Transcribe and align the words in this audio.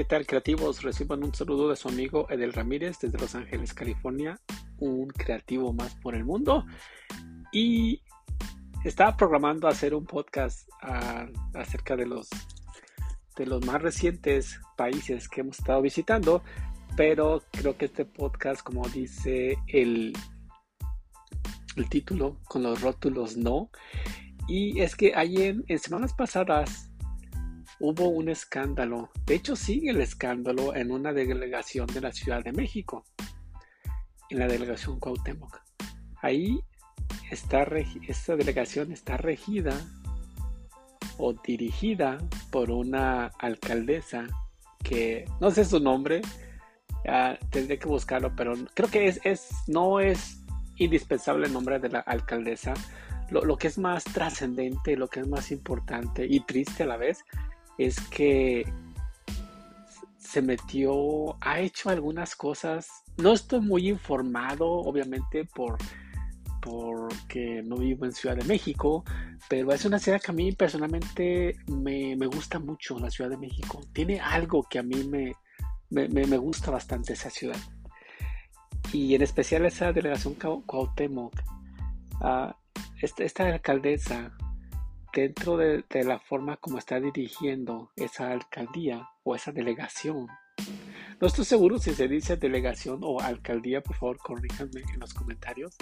¿qué 0.00 0.06
tal 0.06 0.26
creativos? 0.26 0.82
Reciban 0.82 1.22
un 1.22 1.34
saludo 1.34 1.68
de 1.68 1.76
su 1.76 1.86
amigo 1.86 2.26
Edel 2.30 2.54
Ramírez 2.54 3.00
desde 3.02 3.18
Los 3.18 3.34
Ángeles, 3.34 3.74
California, 3.74 4.40
un 4.78 5.08
creativo 5.08 5.74
más 5.74 5.94
por 5.96 6.14
el 6.14 6.24
mundo. 6.24 6.64
Y 7.52 8.00
estaba 8.82 9.14
programando 9.14 9.68
hacer 9.68 9.94
un 9.94 10.06
podcast 10.06 10.66
acerca 11.52 11.96
de 11.96 12.06
los, 12.06 12.30
de 13.36 13.44
los 13.44 13.62
más 13.66 13.82
recientes 13.82 14.58
países 14.74 15.28
que 15.28 15.42
hemos 15.42 15.58
estado 15.58 15.82
visitando, 15.82 16.42
pero 16.96 17.42
creo 17.50 17.76
que 17.76 17.84
este 17.84 18.06
podcast, 18.06 18.62
como 18.62 18.88
dice 18.88 19.58
el, 19.66 20.14
el 21.76 21.88
título, 21.90 22.40
con 22.44 22.62
los 22.62 22.80
rótulos 22.80 23.36
no. 23.36 23.68
Y 24.48 24.80
es 24.80 24.96
que 24.96 25.12
ayer, 25.14 25.56
en 25.68 25.78
semanas 25.78 26.14
pasadas, 26.14 26.89
hubo 27.80 28.08
un 28.08 28.28
escándalo. 28.28 29.10
De 29.26 29.34
hecho, 29.34 29.56
sigue 29.56 29.90
el 29.90 30.00
escándalo 30.00 30.76
en 30.76 30.92
una 30.92 31.12
delegación 31.12 31.86
de 31.88 32.02
la 32.02 32.12
Ciudad 32.12 32.44
de 32.44 32.52
México, 32.52 33.04
en 34.28 34.38
la 34.38 34.46
delegación 34.46 35.00
Cuauhtémoc. 35.00 35.58
Ahí 36.22 36.60
está, 37.30 37.66
esta 38.06 38.36
delegación 38.36 38.92
está 38.92 39.16
regida 39.16 39.72
o 41.16 41.32
dirigida 41.32 42.18
por 42.50 42.70
una 42.70 43.26
alcaldesa 43.38 44.26
que 44.82 45.24
no 45.40 45.50
sé 45.50 45.64
su 45.64 45.80
nombre, 45.80 46.22
tendré 47.50 47.78
que 47.78 47.88
buscarlo, 47.88 48.34
pero 48.36 48.54
creo 48.74 48.90
que 48.90 49.06
es, 49.08 49.20
es 49.24 49.48
no 49.66 50.00
es 50.00 50.42
indispensable 50.76 51.46
el 51.46 51.52
nombre 51.52 51.78
de 51.78 51.88
la 51.88 52.00
alcaldesa. 52.00 52.74
Lo 53.30 53.56
que 53.56 53.68
es 53.68 53.78
más 53.78 54.02
trascendente, 54.02 54.96
lo 54.96 55.06
que 55.06 55.20
es 55.20 55.28
más 55.28 55.52
importante 55.52 56.26
y 56.28 56.40
triste 56.40 56.82
a 56.82 56.86
la 56.86 56.96
vez, 56.96 57.24
es 57.86 58.00
que 58.08 58.70
se 60.18 60.42
metió, 60.42 61.36
ha 61.40 61.60
hecho 61.60 61.90
algunas 61.90 62.36
cosas. 62.36 62.88
No 63.16 63.32
estoy 63.32 63.60
muy 63.60 63.88
informado, 63.88 64.68
obviamente, 64.70 65.44
por 65.44 65.78
porque 66.60 67.62
no 67.64 67.76
vivo 67.76 68.04
en 68.04 68.12
Ciudad 68.12 68.36
de 68.36 68.44
México, 68.44 69.02
pero 69.48 69.72
es 69.72 69.84
una 69.86 69.98
ciudad 69.98 70.20
que 70.20 70.30
a 70.30 70.34
mí 70.34 70.52
personalmente 70.52 71.56
me, 71.68 72.14
gusta 72.26 72.58
mucho, 72.58 72.98
la 72.98 73.10
Ciudad 73.10 73.30
de 73.30 73.38
México. 73.38 73.80
Tiene 73.94 74.20
algo 74.20 74.66
que 74.68 74.78
a 74.78 74.82
mí 74.82 75.02
me, 75.04 75.34
me, 75.88 76.36
gusta 76.36 76.70
bastante 76.70 77.14
esa 77.14 77.30
ciudad. 77.30 77.56
Y 78.92 79.14
en 79.14 79.22
especial 79.22 79.64
esa 79.64 79.90
delegación 79.92 80.34
Cuauhtémoc. 80.34 81.32
Uh, 82.20 82.52
esta, 83.00 83.46
alcaldesa 83.46 84.32
dentro 85.12 85.56
de, 85.56 85.84
la 86.04 86.18
forma 86.18 86.56
como 86.56 86.78
está 86.78 87.00
dirigiendo 87.00 87.90
esa 87.96 88.30
alcaldía 88.30 89.08
o 89.22 89.34
esa 89.34 89.52
delegación. 89.52 90.26
No 91.20 91.26
estoy 91.26 91.44
seguro 91.44 91.78
si 91.78 91.92
se 91.94 92.08
dice 92.08 92.36
delegación 92.36 93.00
o 93.02 93.20
alcaldía, 93.20 93.82
por 93.82 93.96
favor 93.96 94.18
corríjanme 94.18 94.82
en 94.92 95.00
los 95.00 95.14
comentarios, 95.14 95.76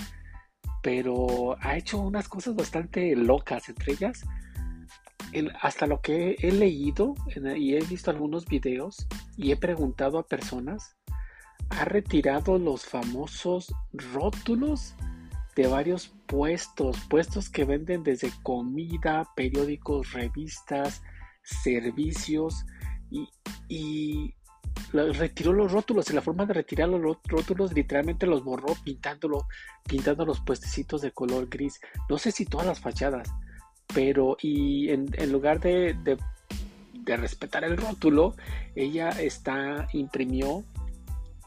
pero 0.83 1.57
ha 1.61 1.77
hecho 1.77 1.99
unas 1.99 2.29
cosas 2.29 2.55
bastante 2.55 3.15
locas, 3.15 3.69
entre 3.69 3.93
ellas, 3.93 4.25
hasta 5.61 5.87
lo 5.87 6.01
que 6.01 6.37
he 6.41 6.53
leído 6.53 7.15
y 7.57 7.75
he 7.75 7.81
visto 7.85 8.11
algunos 8.11 8.47
videos 8.47 9.07
y 9.37 9.53
he 9.53 9.57
preguntado 9.57 10.19
a 10.19 10.27
personas, 10.27 10.97
ha 11.71 11.85
retirado 11.85 12.59
los 12.59 12.87
famosos 12.87 13.75
rótulos 13.93 14.95
de 15.59 15.67
varios 15.67 16.15
puestos, 16.27 16.97
puestos 17.11 17.51
que 17.51 17.65
venden 17.65 18.05
desde 18.05 18.31
comida, 18.45 19.29
periódicos, 19.35 20.13
revistas, 20.13 21.03
servicios 21.43 22.65
y, 23.69 24.35
retiró 24.93 25.53
los 25.53 25.73
rótulos 25.73 26.09
y 26.09 26.13
la 26.13 26.23
forma 26.23 26.47
de 26.47 26.55
retirar 26.55 26.89
los 26.89 27.19
rótulos 27.25 27.73
literalmente 27.73 28.25
los 28.25 28.45
borró 28.45 28.77
pintándolo, 28.85 29.49
pintando 29.89 30.25
los 30.25 30.39
puestecitos 30.43 31.03
de 31.03 31.11
color 31.11 31.49
gris. 31.49 31.81
No 32.09 32.19
sé 32.19 32.31
si 32.31 32.45
todas 32.45 32.69
las 32.69 32.79
fachadas, 32.79 33.29
pero 33.93 34.37
y 34.41 34.91
en, 34.91 35.11
lugar 35.33 35.59
de, 35.59 35.95
de, 36.05 36.19
de 36.93 37.17
respetar 37.17 37.65
el 37.65 37.77
rótulo, 37.77 38.37
ella 38.77 39.09
está 39.09 39.89
imprimió 39.93 40.63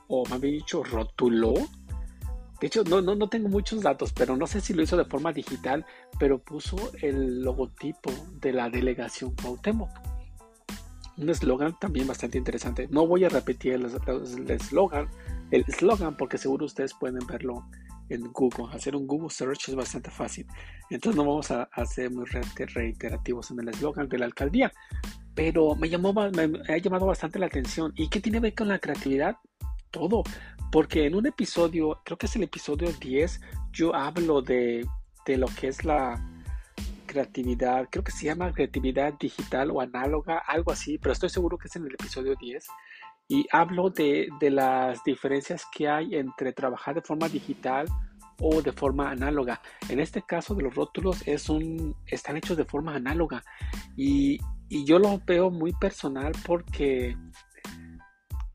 o 0.10 0.26
más 0.26 0.42
bien 0.42 0.56
dicho 0.56 0.84
rotuló 0.84 1.54
de 2.62 2.68
hecho, 2.68 2.84
no, 2.84 3.02
no, 3.02 3.16
no 3.16 3.28
tengo 3.28 3.50
muchos 3.50 3.82
datos, 3.82 4.14
pero 4.14 4.38
no 4.38 4.46
sé 4.46 4.62
si 4.62 4.76
lo 4.76 4.84
hizo 4.84 4.96
de 4.96 5.06
forma 5.06 5.34
digital, 5.34 5.84
pero 6.20 6.38
puso 6.38 6.78
el 7.02 7.42
logotipo 7.42 8.12
de 8.40 8.54
la 8.54 8.70
delegación 8.70 9.34
Cuauhtémoc. 9.34 9.90
Un 11.18 11.30
eslogan 11.32 11.78
también 11.80 12.06
bastante 12.06 12.38
interesante. 12.38 12.88
No 12.92 13.08
voy 13.08 13.24
a 13.24 13.30
repetir 13.30 13.74
el 13.74 13.86
eslogan, 14.52 15.10
el 15.50 15.66
eslogan 15.68 16.16
porque 16.16 16.38
seguro 16.38 16.68
ustedes 16.68 16.94
pueden 16.94 17.26
verlo 17.26 17.66
en 18.10 18.32
Google. 18.32 18.68
Hacer 18.72 18.96
un 18.96 19.08
Google 19.08 19.32
search 19.32 19.70
es 19.70 19.76
bastante 19.76 20.12
fácil. 20.12 20.46
Entonces 20.92 21.18
no 21.18 21.26
vamos 21.26 21.50
a, 21.50 21.64
hacer 21.74 22.12
muy 22.12 22.26
reiterativos 22.26 23.50
en 23.50 23.62
el 23.62 23.70
eslogan 23.70 24.08
de 24.08 24.20
la 24.20 24.26
alcaldía. 24.26 24.72
Pero 25.34 25.76
me, 25.76 25.90
llamó, 25.90 26.14
me 26.14 26.52
ha 26.70 26.78
llamado 26.78 27.08
bastante 27.08 27.40
la 27.40 27.48
atención. 27.48 27.92
¿Y 27.96 28.08
qué 28.08 28.20
tiene 28.20 28.38
que 28.38 28.42
ver 28.44 28.54
con 28.54 28.68
la 28.68 28.78
creatividad? 28.78 29.38
Todo. 29.90 30.24
Porque 30.72 31.06
en 31.06 31.16
un 31.16 31.26
episodio, 31.26 32.00
creo 32.06 32.18
que 32.18 32.28
es 32.28 32.36
el 32.38 32.44
episodio 32.44 32.92
10, 32.94 33.42
yo 33.74 33.94
hablo 33.94 34.42
de, 34.42 34.88
lo 35.28 35.48
que 35.48 35.68
es 35.68 35.84
la 35.84 36.24
creatividad, 37.06 37.90
creo 37.92 38.06
que 38.06 38.14
se 38.14 38.28
llama 38.28 38.54
creatividad 38.54 39.14
digital 39.20 39.70
o 39.72 39.82
análoga, 39.82 40.38
algo 40.38 40.72
así, 40.72 40.98
pero 40.98 41.12
estoy 41.12 41.30
seguro 41.30 41.58
que 41.58 41.68
es 41.68 41.76
en 41.76 41.86
el 41.86 41.94
episodio 41.94 42.36
10. 42.40 42.66
Y 43.28 43.46
hablo 43.52 43.90
de, 43.90 44.30
las 44.40 45.04
diferencias 45.04 45.66
que 45.76 45.90
hay 45.90 46.16
entre 46.16 46.54
trabajar 46.54 46.96
de 46.96 47.02
forma 47.02 47.28
digital 47.28 47.88
o 48.40 48.62
de 48.62 48.72
forma 48.72 49.12
análoga. 49.12 49.62
En 49.90 50.00
este 50.00 50.22
caso 50.22 50.56
de 50.56 50.64
los 50.64 50.74
rótulos 50.74 51.28
es 51.28 51.50
un, 51.50 51.96
están 52.08 52.38
hechos 52.38 52.56
de 52.56 52.66
forma 52.66 52.96
análoga 52.96 53.44
y, 53.98 54.40
y 54.70 54.86
yo 54.86 55.00
lo 55.00 55.22
veo 55.26 55.52
muy 55.52 55.74
personal 55.74 56.32
porque 56.46 57.16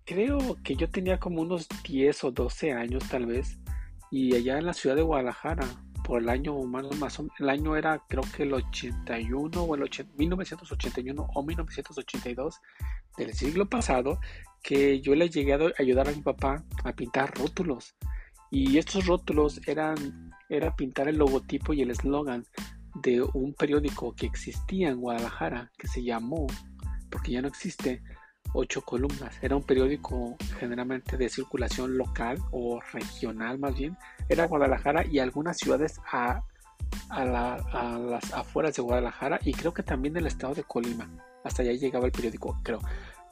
creo 0.07 0.57
que 0.63 0.77
yo 0.77 0.89
tenía 0.89 1.19
como 1.19 1.43
unos 1.43 1.69
10 1.85 2.25
o 2.25 2.31
12 2.31 2.73
años 2.73 3.05
tal 3.11 3.27
vez 3.27 3.59
y 4.11 4.35
allá 4.35 4.59
en 4.59 4.67
la 4.67 4.73
ciudad 4.73 4.97
de 4.97 5.03
Guadalajara 5.03 5.67
por 6.05 6.23
el 6.23 6.29
año 6.29 6.57
más, 6.63 6.85
más 6.99 7.21
el 7.41 7.51
año 7.51 7.77
era 7.77 8.01
creo 8.09 8.23
que 8.35 8.45
el 8.45 8.55
81 8.55 9.61
o 9.61 9.75
el 9.75 9.91
1981 10.17 11.29
o 11.35 11.43
1982 11.43 12.61
del 13.19 13.35
siglo 13.35 13.69
pasado 13.69 14.21
que 14.63 15.01
yo 15.01 15.15
le 15.17 15.29
llegué 15.29 15.55
a 15.55 15.59
ayudar 15.79 16.09
a 16.09 16.13
mi 16.13 16.23
papá 16.23 16.65
a 16.85 16.93
pintar 16.93 17.35
rótulos. 17.37 17.97
Y 18.51 18.79
estos 18.79 19.07
rótulos 19.07 19.61
eran 19.67 20.31
era 20.49 20.77
pintar 20.77 21.09
el 21.09 21.19
logotipo 21.19 21.73
y 21.73 21.83
el 21.83 21.91
eslogan 21.91 22.45
de 23.03 23.23
un 23.23 23.55
periódico 23.55 24.15
que 24.15 24.27
existía 24.27 24.91
en 24.91 25.01
Guadalajara 25.01 25.73
que 25.77 25.89
se 25.89 26.05
llamó 26.05 26.47
porque 27.11 27.33
ya 27.33 27.43
no 27.43 27.49
existe 27.49 28.03
ocho 28.57 28.81
columnas. 28.81 29.37
Era 29.43 29.55
un 29.57 29.63
periódico 29.63 30.37
generalmente 30.59 31.17
de 31.17 31.29
circulación 31.29 31.97
local 31.97 32.39
o 32.51 32.81
regional 32.93 33.59
más 33.59 33.77
bien. 33.77 33.97
Era 34.29 34.47
Guadalajara 34.47 35.07
y 35.07 35.19
algunas 35.19 35.59
ciudades 35.59 36.01
a, 36.11 36.43
las 37.11 38.33
afueras 38.33 38.75
de 38.75 38.83
Guadalajara 38.83 39.39
y 39.45 39.53
creo 39.53 39.73
que 39.73 39.83
también 39.83 40.17
el 40.17 40.27
estado 40.27 40.55
de 40.55 40.65
Colima. 40.65 41.09
Hasta 41.45 41.63
allá 41.63 41.73
llegaba 41.73 42.07
el 42.07 42.13
periódico, 42.13 42.59
creo. 42.63 42.81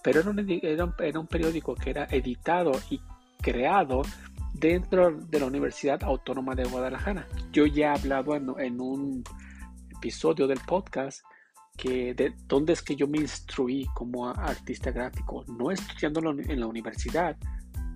Pero 0.02 0.20
era 0.20 0.30
un, 0.30 0.94
era 0.98 1.20
un 1.20 1.26
periódico 1.26 1.74
que 1.74 1.90
era 1.90 2.06
editado 2.10 2.72
y 2.90 3.00
creado 3.40 4.02
dentro 4.52 5.16
de 5.16 5.40
la 5.40 5.46
Universidad 5.46 6.02
Autónoma 6.04 6.54
de 6.54 6.64
Guadalajara. 6.64 7.26
Yo 7.50 7.66
ya 7.66 7.86
he 7.86 7.98
hablado 7.98 8.36
en 8.36 8.80
un 8.80 9.24
episodio 9.90 10.46
del 10.46 10.60
podcast 10.60 11.22
que 11.76 12.14
de 12.14 12.34
dónde 12.46 12.72
es 12.72 12.82
que 12.82 12.96
yo 12.96 13.06
me 13.08 13.18
instruí 13.18 13.86
como 13.94 14.28
artista 14.28 14.90
gráfico, 14.90 15.44
no 15.46 15.70
estudiándolo 15.70 16.30
en 16.30 16.60
la 16.60 16.66
universidad, 16.66 17.36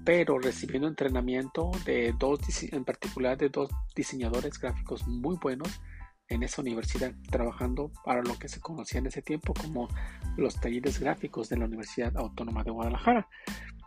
pero 0.04 0.38
recibiendo 0.38 0.88
entrenamiento 0.88 1.70
de 1.84 2.14
dos, 2.18 2.40
en 2.72 2.84
particular 2.84 3.36
de 3.36 3.50
dos 3.50 3.70
diseñadores 3.94 4.58
gráficos 4.58 5.06
muy 5.06 5.36
buenos 5.36 5.80
en 6.28 6.42
esa 6.42 6.62
universidad, 6.62 7.12
trabajando 7.30 7.90
para 8.04 8.22
lo 8.22 8.38
que 8.38 8.48
se 8.48 8.60
conocía 8.60 9.00
en 9.00 9.06
ese 9.06 9.22
tiempo 9.22 9.54
como 9.54 9.88
los 10.36 10.60
talleres 10.60 11.00
gráficos 11.00 11.48
de 11.48 11.56
la 11.56 11.64
Universidad 11.64 12.16
Autónoma 12.16 12.64
de 12.64 12.70
Guadalajara. 12.70 13.28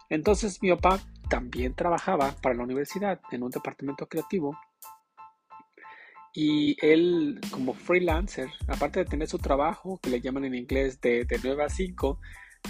Entonces 0.09 0.61
mi 0.61 0.69
papá 0.71 0.99
también 1.29 1.73
trabajaba 1.73 2.35
para 2.41 2.55
la 2.55 2.63
universidad 2.63 3.21
en 3.31 3.43
un 3.43 3.51
departamento 3.51 4.07
creativo 4.07 4.57
y 6.33 6.77
él, 6.85 7.39
como 7.51 7.73
freelancer, 7.73 8.49
aparte 8.67 8.99
de 8.99 9.05
tener 9.05 9.27
su 9.27 9.37
trabajo, 9.37 9.99
que 10.01 10.09
le 10.09 10.21
llaman 10.21 10.45
en 10.45 10.55
inglés 10.55 10.99
de, 11.01 11.25
de 11.25 11.39
9 11.43 11.63
a 11.63 11.69
5, 11.69 12.19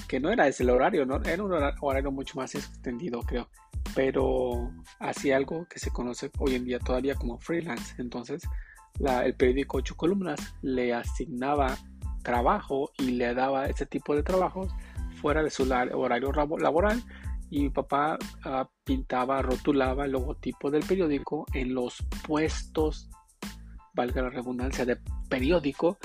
que 0.07 0.19
no 0.19 0.31
era 0.31 0.47
ese 0.47 0.63
el 0.63 0.69
horario, 0.69 1.05
¿no? 1.05 1.17
era 1.23 1.43
un 1.43 1.53
horario 1.81 2.11
mucho 2.11 2.35
más 2.37 2.55
extendido, 2.55 3.21
creo. 3.21 3.49
Pero 3.95 4.71
hacía 4.99 5.37
algo 5.37 5.67
que 5.67 5.79
se 5.79 5.91
conoce 5.91 6.31
hoy 6.39 6.55
en 6.55 6.65
día 6.65 6.79
todavía 6.79 7.15
como 7.15 7.37
freelance. 7.39 7.95
Entonces, 7.97 8.43
el 8.99 9.35
periódico 9.35 9.77
8 9.77 9.95
columnas 9.95 10.55
le 10.61 10.93
asignaba 10.93 11.77
trabajo 12.23 12.91
y 12.97 13.11
le 13.11 13.33
daba 13.33 13.65
ese 13.65 13.85
tipo 13.85 14.15
de 14.15 14.23
trabajos 14.23 14.71
fuera 15.21 15.43
de 15.43 15.49
su 15.49 15.63
horario 15.63 16.31
laboral 16.31 17.03
y 17.49 17.63
mi 17.63 17.69
papá 17.69 18.17
ah, 18.45 18.67
pintaba, 18.83 19.41
rotulaba 19.41 20.05
el 20.05 20.11
logotipo 20.11 20.71
del 20.71 20.83
periódico 20.83 21.45
en 21.53 21.73
los 21.73 21.97
puestos, 22.25 23.09
valga 23.93 24.21
la 24.21 24.29
redundancia, 24.29 24.85
de 24.85 24.97
periódico 25.29 25.97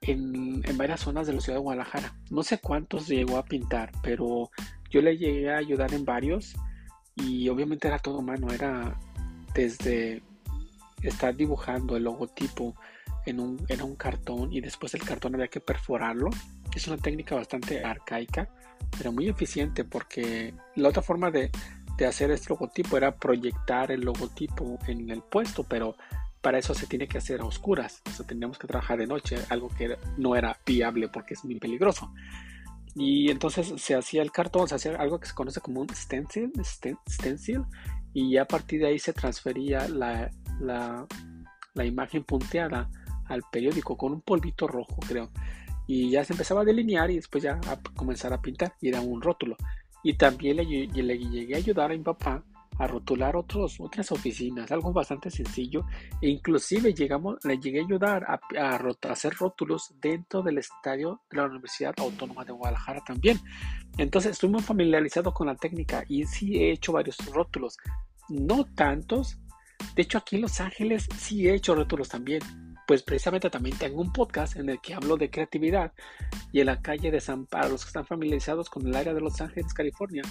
en, 0.00 0.62
en, 0.64 0.76
varias 0.76 1.00
zonas 1.00 1.26
de 1.26 1.34
la 1.34 1.40
ciudad 1.40 1.58
de 1.58 1.62
Guadalajara. 1.62 2.14
No 2.30 2.42
sé 2.42 2.58
cuántos 2.58 3.08
llegó 3.08 3.38
a 3.38 3.44
pintar, 3.44 3.92
pero 4.02 4.50
yo 4.90 5.00
le 5.00 5.16
llegué 5.16 5.50
a 5.50 5.58
ayudar 5.58 5.94
en 5.94 6.04
varios 6.04 6.54
y 7.16 7.48
obviamente 7.48 7.88
era 7.88 7.98
todo 7.98 8.22
mano, 8.22 8.52
era 8.52 8.98
desde 9.54 10.22
estar 11.02 11.34
dibujando 11.34 11.96
el 11.96 12.04
logotipo 12.04 12.74
en 13.26 13.40
un, 13.40 13.64
en 13.68 13.82
un 13.82 13.96
cartón 13.96 14.52
y 14.52 14.60
después 14.60 14.94
el 14.94 15.02
cartón 15.02 15.34
había 15.34 15.48
que 15.48 15.60
perforarlo. 15.60 16.30
Es 16.74 16.86
una 16.88 16.98
técnica 16.98 17.34
bastante 17.34 17.84
arcaica 17.84 18.48
pero 18.96 19.12
muy 19.12 19.28
eficiente 19.28 19.84
porque 19.84 20.54
la 20.76 20.88
otra 20.88 21.02
forma 21.02 21.30
de, 21.30 21.50
hacer 22.06 22.30
este 22.30 22.48
logotipo 22.50 22.96
era 22.96 23.14
proyectar 23.16 23.92
el 23.92 24.00
logotipo 24.00 24.78
en 24.88 25.10
el 25.10 25.22
puesto, 25.22 25.64
pero 25.64 25.96
para 26.44 26.58
eso 26.58 26.74
se 26.74 26.86
tiene 26.86 27.08
que 27.08 27.16
hacer 27.16 27.40
a 27.40 27.46
oscuras, 27.46 28.02
o 28.06 28.10
sea, 28.10 28.26
teníamos 28.26 28.58
que 28.58 28.66
trabajar 28.66 28.98
de 28.98 29.06
noche, 29.06 29.38
algo 29.48 29.70
que 29.70 29.96
no 30.18 30.36
era 30.36 30.60
viable 30.66 31.08
porque 31.08 31.32
es 31.32 31.42
muy 31.42 31.58
peligroso. 31.58 32.12
Y 32.94 33.30
entonces 33.30 33.72
se 33.78 33.94
hacía 33.94 34.20
el 34.20 34.30
cartón, 34.30 34.68
se 34.68 34.74
hacía 34.74 34.94
algo 34.96 35.18
que 35.18 35.26
se 35.26 35.34
conoce 35.34 35.62
como 35.62 35.80
un 35.80 35.88
stencil, 35.88 36.52
stencil 37.08 37.64
y 38.12 38.36
a 38.36 38.44
partir 38.44 38.80
de 38.80 38.88
ahí 38.88 38.98
se 38.98 39.14
transfería 39.14 39.88
la, 39.88 40.30
imagen 41.82 42.24
punteada 42.24 42.90
al 43.24 43.42
periódico 43.50 43.96
con 43.96 44.12
un 44.12 44.20
polvito 44.20 44.68
rojo, 44.68 44.96
creo 45.08 45.30
y 45.86 46.10
ya 46.10 46.24
se 46.24 46.34
empezaba 46.34 46.60
a 46.60 46.64
delinear 46.64 47.10
y 47.10 47.16
después 47.16 47.42
ya 47.42 47.58
a 47.68 47.80
comenzar 47.96 48.34
a 48.34 48.40
pintar 48.40 48.74
y 48.80 48.88
era 48.88 49.00
un 49.00 49.20
rótulo. 49.20 49.56
Y 50.02 50.14
también 50.14 50.58
le 50.58 50.66
llegué 51.18 51.54
a 51.54 51.58
ayudar 51.58 51.90
a 51.90 51.94
mi 51.94 52.02
papá 52.02 52.42
a 52.78 52.86
rotular 52.86 53.36
otras 53.36 54.12
oficinas, 54.12 54.70
algo 54.72 54.92
bastante 54.92 55.30
sencillo. 55.30 55.86
E 56.20 56.28
inclusive 56.28 56.92
llegamos, 56.92 57.38
le 57.44 57.58
llegué 57.58 57.80
a 57.80 57.84
ayudar 57.84 58.24
a, 58.24 58.40
a, 58.58 59.12
hacer 59.12 59.34
rótulos 59.34 59.94
dentro 60.00 60.42
del 60.42 60.58
estadio 60.58 61.22
de 61.30 61.36
la 61.36 61.44
Universidad 61.44 61.94
Autónoma 61.98 62.44
de 62.44 62.52
Guadalajara 62.52 63.02
también. 63.04 63.38
Entonces 63.98 64.32
estoy 64.32 64.50
muy 64.50 64.62
familiarizado 64.62 65.32
con 65.32 65.46
la 65.46 65.54
técnica 65.54 66.04
y 66.08 66.24
sí 66.26 66.56
he 66.56 66.72
hecho 66.72 66.92
varios 66.92 67.16
rótulos. 67.32 67.76
No 68.28 68.64
tantos. 68.64 69.38
De 69.94 70.02
hecho 70.02 70.18
aquí 70.18 70.36
en 70.36 70.42
Los 70.42 70.60
Ángeles 70.60 71.06
sí 71.18 71.48
he 71.48 71.54
hecho 71.54 71.74
rótulos 71.74 72.08
también 72.08 72.40
pues 72.86 73.02
precisamente 73.02 73.50
también 73.50 73.76
tengo 73.78 74.00
un 74.00 74.12
podcast 74.12 74.56
en 74.56 74.68
el 74.68 74.80
que 74.80 74.94
hablo 74.94 75.16
de 75.16 75.30
creatividad 75.30 75.92
y 76.52 76.60
en 76.60 76.66
la 76.66 76.82
calle 76.82 77.10
de 77.10 77.20
San 77.20 77.46
para 77.46 77.68
los 77.68 77.84
que 77.84 77.88
están 77.88 78.06
familiarizados 78.06 78.68
con 78.68 78.86
el 78.86 78.94
área 78.94 79.14
de 79.14 79.20
Los 79.20 79.40
Ángeles, 79.40 79.72
California, 79.72 80.22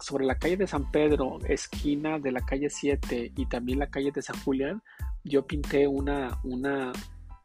sobre 0.00 0.24
la 0.24 0.38
calle 0.38 0.56
de 0.56 0.66
San 0.66 0.90
Pedro, 0.90 1.38
esquina 1.46 2.18
de 2.18 2.32
la 2.32 2.40
calle 2.40 2.68
7 2.68 3.32
y 3.36 3.46
también 3.46 3.78
la 3.78 3.90
calle 3.90 4.10
de 4.10 4.22
San 4.22 4.38
Julián, 4.40 4.82
yo 5.24 5.46
pinté 5.46 5.86
una, 5.86 6.40
una, 6.42 6.92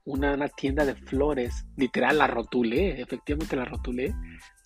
una, 0.05 0.47
tienda 0.49 0.85
de 0.85 0.95
flores, 0.95 1.65
literal 1.75 2.17
la 2.17 2.27
rotulé, 2.27 3.01
efectivamente 3.01 3.55
la 3.55 3.65
rotulé. 3.65 4.15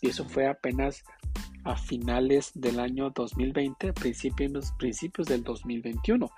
Y 0.01 0.09
eso 0.09 0.27
fue 0.27 0.47
apenas 0.47 1.03
a 1.63 1.75
finales 1.75 2.51
del 2.55 2.79
año 2.79 3.11
2020, 3.11 3.93
principios, 3.93 4.71
principios 4.79 5.27
del 5.27 5.43
2021 5.43 6.31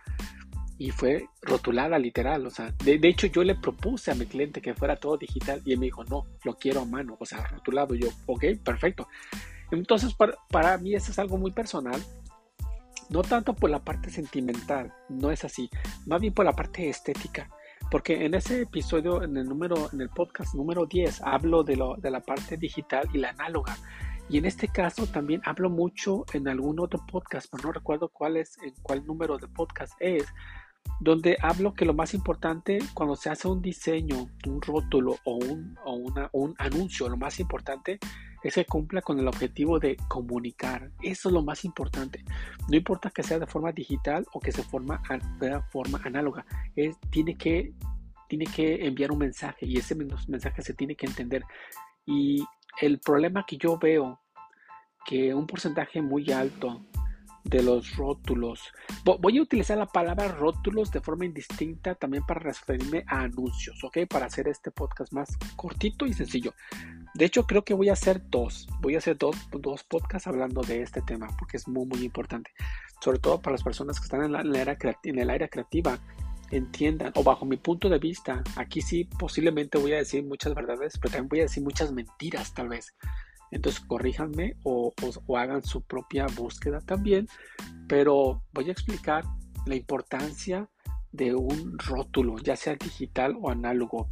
y 0.77 0.91
fue 0.91 1.29
rotulada 1.41 1.97
literal, 1.99 2.45
o 2.45 2.49
sea, 2.49 2.73
de, 2.83 2.99
hecho 3.03 3.27
yo 3.27 3.43
le 3.43 3.55
propuse 3.55 4.11
a 4.11 4.15
mi 4.15 4.25
cliente 4.25 4.61
que 4.61 4.73
fuera 4.73 4.95
todo 4.95 5.17
digital 5.17 5.61
y 5.63 5.73
él 5.73 5.79
me 5.79 5.85
dijo, 5.85 6.03
no, 6.03 6.25
lo 6.43 6.55
quiero 6.55 6.81
a 6.81 6.85
mano, 6.85 7.15
o 7.19 7.25
sea, 7.25 7.45
rotulado, 7.47 7.95
yo, 7.95 8.09
ok, 8.25 8.45
perfecto. 8.63 9.07
Entonces, 9.77 10.13
para, 10.13 10.33
para 10.49 10.77
mí 10.77 10.93
eso 10.93 11.11
es 11.11 11.19
algo 11.19 11.37
muy 11.37 11.51
personal, 11.51 12.01
no 13.09 13.21
tanto 13.21 13.53
por 13.53 13.69
la 13.69 13.79
parte 13.79 14.09
sentimental, 14.09 14.93
no 15.09 15.31
es 15.31 15.43
así, 15.43 15.69
más 16.05 16.21
bien 16.21 16.33
por 16.33 16.45
la 16.45 16.53
parte 16.53 16.89
estética. 16.89 17.49
Porque 17.91 18.25
en 18.25 18.33
ese 18.33 18.61
episodio, 18.61 19.21
en 19.23 19.37
el 19.37 19.47
número, 19.47 19.89
en 19.91 20.01
el 20.01 20.09
podcast 20.09 20.55
número 20.55 20.85
10, 20.85 21.21
hablo 21.21 21.63
de, 21.63 21.75
lo, 21.75 21.95
de 21.97 22.09
la 22.09 22.21
parte 22.21 22.57
digital 22.57 23.07
y 23.13 23.19
la 23.19 23.29
análoga. 23.29 23.77
Y 24.29 24.37
en 24.37 24.45
este 24.45 24.67
caso 24.67 25.05
también 25.05 25.41
hablo 25.45 25.69
mucho 25.69 26.25
en 26.33 26.47
algún 26.47 26.79
otro 26.79 27.05
podcast, 27.05 27.47
pero 27.51 27.67
no 27.67 27.73
recuerdo 27.73 28.09
cuál 28.09 28.37
es, 28.37 28.57
en 28.63 28.73
cuál 28.81 29.05
número 29.05 29.37
de 29.37 29.47
podcast 29.47 29.93
es, 29.99 30.25
donde 30.99 31.37
hablo 31.41 31.73
que 31.73 31.85
lo 31.85 31.93
más 31.93 32.13
importante 32.13 32.79
cuando 32.93 33.15
se 33.15 33.29
hace 33.29 33.47
un 33.47 33.61
diseño, 33.61 34.29
un 34.47 34.61
rótulo 34.61 35.17
o 35.25 35.35
un, 35.35 36.55
anuncio, 36.57 37.09
lo 37.09 37.17
más 37.17 37.39
importante 37.39 37.99
es 38.41 38.55
que 38.55 38.65
cumpla 38.65 39.01
con 39.01 39.19
el 39.19 39.27
objetivo 39.27 39.79
de 39.79 39.97
comunicar. 40.07 40.91
Eso 41.01 41.29
es 41.29 41.33
lo 41.33 41.41
más 41.41 41.65
importante. 41.65 42.23
No 42.69 42.77
importa 42.77 43.09
que 43.09 43.23
sea 43.23 43.39
de 43.39 43.47
forma 43.47 43.71
digital 43.71 44.25
o 44.33 44.39
que 44.39 44.51
sea 44.51 44.63
de 44.63 45.61
forma 45.71 46.01
análoga. 46.03 46.45
Tiene, 47.09 47.35
que, 47.35 47.73
tiene 48.29 48.45
que 48.45 48.85
enviar 48.85 49.11
un 49.11 49.19
mensaje 49.19 49.65
y 49.65 49.77
ese 49.77 49.95
mensaje 49.95 50.61
se 50.61 50.73
tiene 50.73 50.95
que 50.95 51.05
entender. 51.05 51.43
Y 52.05 52.43
el 52.81 52.99
problema 52.99 53.45
que 53.45 53.57
yo 53.57 53.77
veo, 53.77 54.19
que 55.05 55.33
un 55.33 55.47
porcentaje 55.47 56.01
muy 56.01 56.31
alto 56.31 56.81
de 57.43 57.61
los 57.61 57.95
rótulos. 57.95 58.61
Voy 59.03 59.37
a 59.37 59.41
utilizar 59.41 59.77
la 59.77 59.85
palabra 59.85 60.27
rótulos 60.29 60.91
de 60.91 61.01
forma 61.01 61.25
indistinta 61.25 61.95
también 61.95 62.25
para 62.25 62.39
referirme 62.39 63.03
a 63.07 63.21
anuncios, 63.21 63.83
¿ok? 63.83 63.99
Para 64.09 64.27
hacer 64.27 64.47
este 64.47 64.71
podcast 64.71 65.11
más 65.13 65.37
cortito 65.55 66.05
y 66.05 66.13
sencillo. 66.13 66.53
De 67.13 67.25
hecho, 67.25 67.45
creo 67.45 67.63
que 67.63 67.73
voy 67.73 67.89
a 67.89 67.93
hacer 67.93 68.21
dos. 68.29 68.67
Voy 68.81 68.95
a 68.95 68.99
hacer 68.99 69.17
dos, 69.17 69.35
dos 69.51 69.83
podcasts 69.83 70.27
hablando 70.27 70.61
de 70.61 70.81
este 70.81 71.01
tema 71.01 71.27
porque 71.37 71.57
es 71.57 71.67
muy, 71.67 71.85
muy 71.85 72.03
importante. 72.03 72.51
Sobre 73.01 73.19
todo 73.19 73.41
para 73.41 73.53
las 73.53 73.63
personas 73.63 73.99
que 73.99 74.05
están 74.05 74.23
en, 74.23 74.31
la, 74.31 74.41
era, 74.59 74.77
en 75.03 75.19
el 75.19 75.29
área 75.29 75.47
creativa 75.47 75.99
entiendan, 76.51 77.11
o 77.15 77.23
bajo 77.23 77.45
mi 77.45 77.57
punto 77.57 77.89
de 77.89 77.97
vista, 77.97 78.43
aquí 78.55 78.81
sí 78.81 79.05
posiblemente 79.05 79.77
voy 79.77 79.93
a 79.93 79.97
decir 79.97 80.23
muchas 80.23 80.53
verdades, 80.53 80.97
pero 80.99 81.11
también 81.11 81.29
voy 81.29 81.39
a 81.39 81.43
decir 81.43 81.63
muchas 81.63 81.91
mentiras 81.91 82.53
tal 82.53 82.69
vez. 82.69 82.93
Entonces 83.53 83.81
corríjanme 83.81 84.55
o, 84.63 84.93
hagan 85.37 85.63
su 85.63 85.81
propia 85.81 86.25
búsqueda 86.25 86.81
también, 86.81 87.27
pero 87.87 88.41
voy 88.51 88.69
a 88.69 88.71
explicar 88.71 89.23
la 89.67 89.75
importancia 89.75 90.67
de 91.11 91.35
un 91.35 91.77
rótulo, 91.77 92.39
ya 92.39 92.55
sea 92.55 92.75
digital 92.75 93.37
o 93.39 93.51
análogo, 93.51 94.07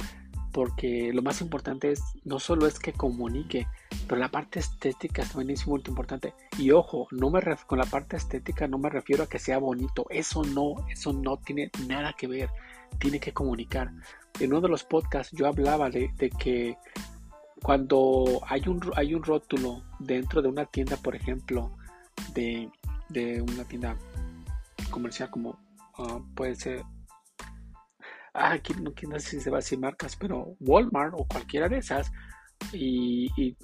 porque 0.52 1.12
lo 1.12 1.22
más 1.22 1.40
importante 1.40 1.90
es 1.90 2.00
no 2.24 2.38
solo 2.38 2.68
es 2.68 2.78
que 2.78 2.92
comunique, 2.92 3.66
pero 4.06 4.20
la 4.20 4.28
parte 4.28 4.60
estética 4.60 5.24
también 5.24 5.50
es 5.50 5.66
muy 5.66 5.82
importante. 5.88 6.34
Y 6.56 6.70
ojo, 6.70 7.08
no 7.10 7.30
me 7.30 7.40
con 7.66 7.78
la 7.78 7.86
parte 7.86 8.16
estética 8.16 8.68
no 8.68 8.78
me 8.78 8.90
refiero 8.90 9.24
a 9.24 9.28
que 9.28 9.40
sea 9.40 9.58
bonito, 9.58 10.06
eso 10.10 10.44
no, 10.44 10.86
eso 10.88 11.12
no 11.12 11.36
tiene 11.38 11.72
nada 11.88 12.14
que 12.16 12.28
ver, 12.28 12.48
tiene 13.00 13.18
que 13.18 13.32
comunicar. 13.32 13.90
En 14.38 14.52
uno 14.52 14.60
de 14.60 14.68
los 14.68 14.84
podcasts 14.84 15.36
yo 15.36 15.48
hablaba 15.48 15.90
de 15.90 16.30
que 16.38 16.76
cuando 17.62 18.40
hay 18.48 18.62
un, 18.66 18.80
hay 18.96 19.14
un 19.14 19.22
rótulo 19.22 19.82
dentro 20.00 20.42
de 20.42 20.48
una 20.48 20.66
tienda, 20.66 20.96
por 20.96 21.14
ejemplo, 21.14 21.70
de, 22.34 22.70
una 23.42 23.64
tienda 23.64 23.96
comercial 24.90 25.30
como 25.30 25.58
ah, 25.98 26.18
puede 26.34 26.56
ser, 26.56 26.82
ah, 28.34 28.52
aquí 28.52 28.74
no, 28.74 28.92
sé 29.20 29.20
si 29.20 29.40
se 29.40 29.50
va 29.50 29.58
a 29.58 29.60
decir 29.60 29.78
marcas, 29.78 30.16
pero 30.16 30.56
Walmart 30.60 31.14
o 31.16 31.24
cualquiera 31.24 31.68
de 31.68 31.78
esas, 31.78 32.10
y, 32.72 33.56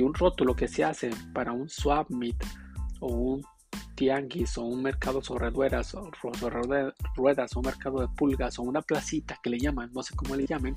un 0.00 0.14
rótulo 0.14 0.54
que 0.54 0.68
se 0.68 0.84
hace 0.84 1.10
para 1.34 1.52
un 1.52 1.68
swap 1.68 2.08
meet 2.10 2.36
o 3.00 3.08
un 3.08 3.42
tianguis 3.94 4.56
o 4.56 4.62
un 4.62 4.82
mercado 4.82 5.22
sobre 5.22 5.50
ruedas 5.50 5.94
o 5.94 6.10
sobre 6.20 6.56
ruedas 7.16 7.56
o 7.56 7.60
un 7.60 7.66
mercado 7.66 8.00
de 8.00 8.08
pulgas 8.16 8.58
o 8.58 8.62
una 8.62 8.80
placita 8.80 9.38
que 9.42 9.50
le 9.50 9.58
llaman, 9.58 9.90
no 9.92 10.02
sé 10.02 10.14
cómo 10.14 10.34
le 10.36 10.46
llamen, 10.46 10.76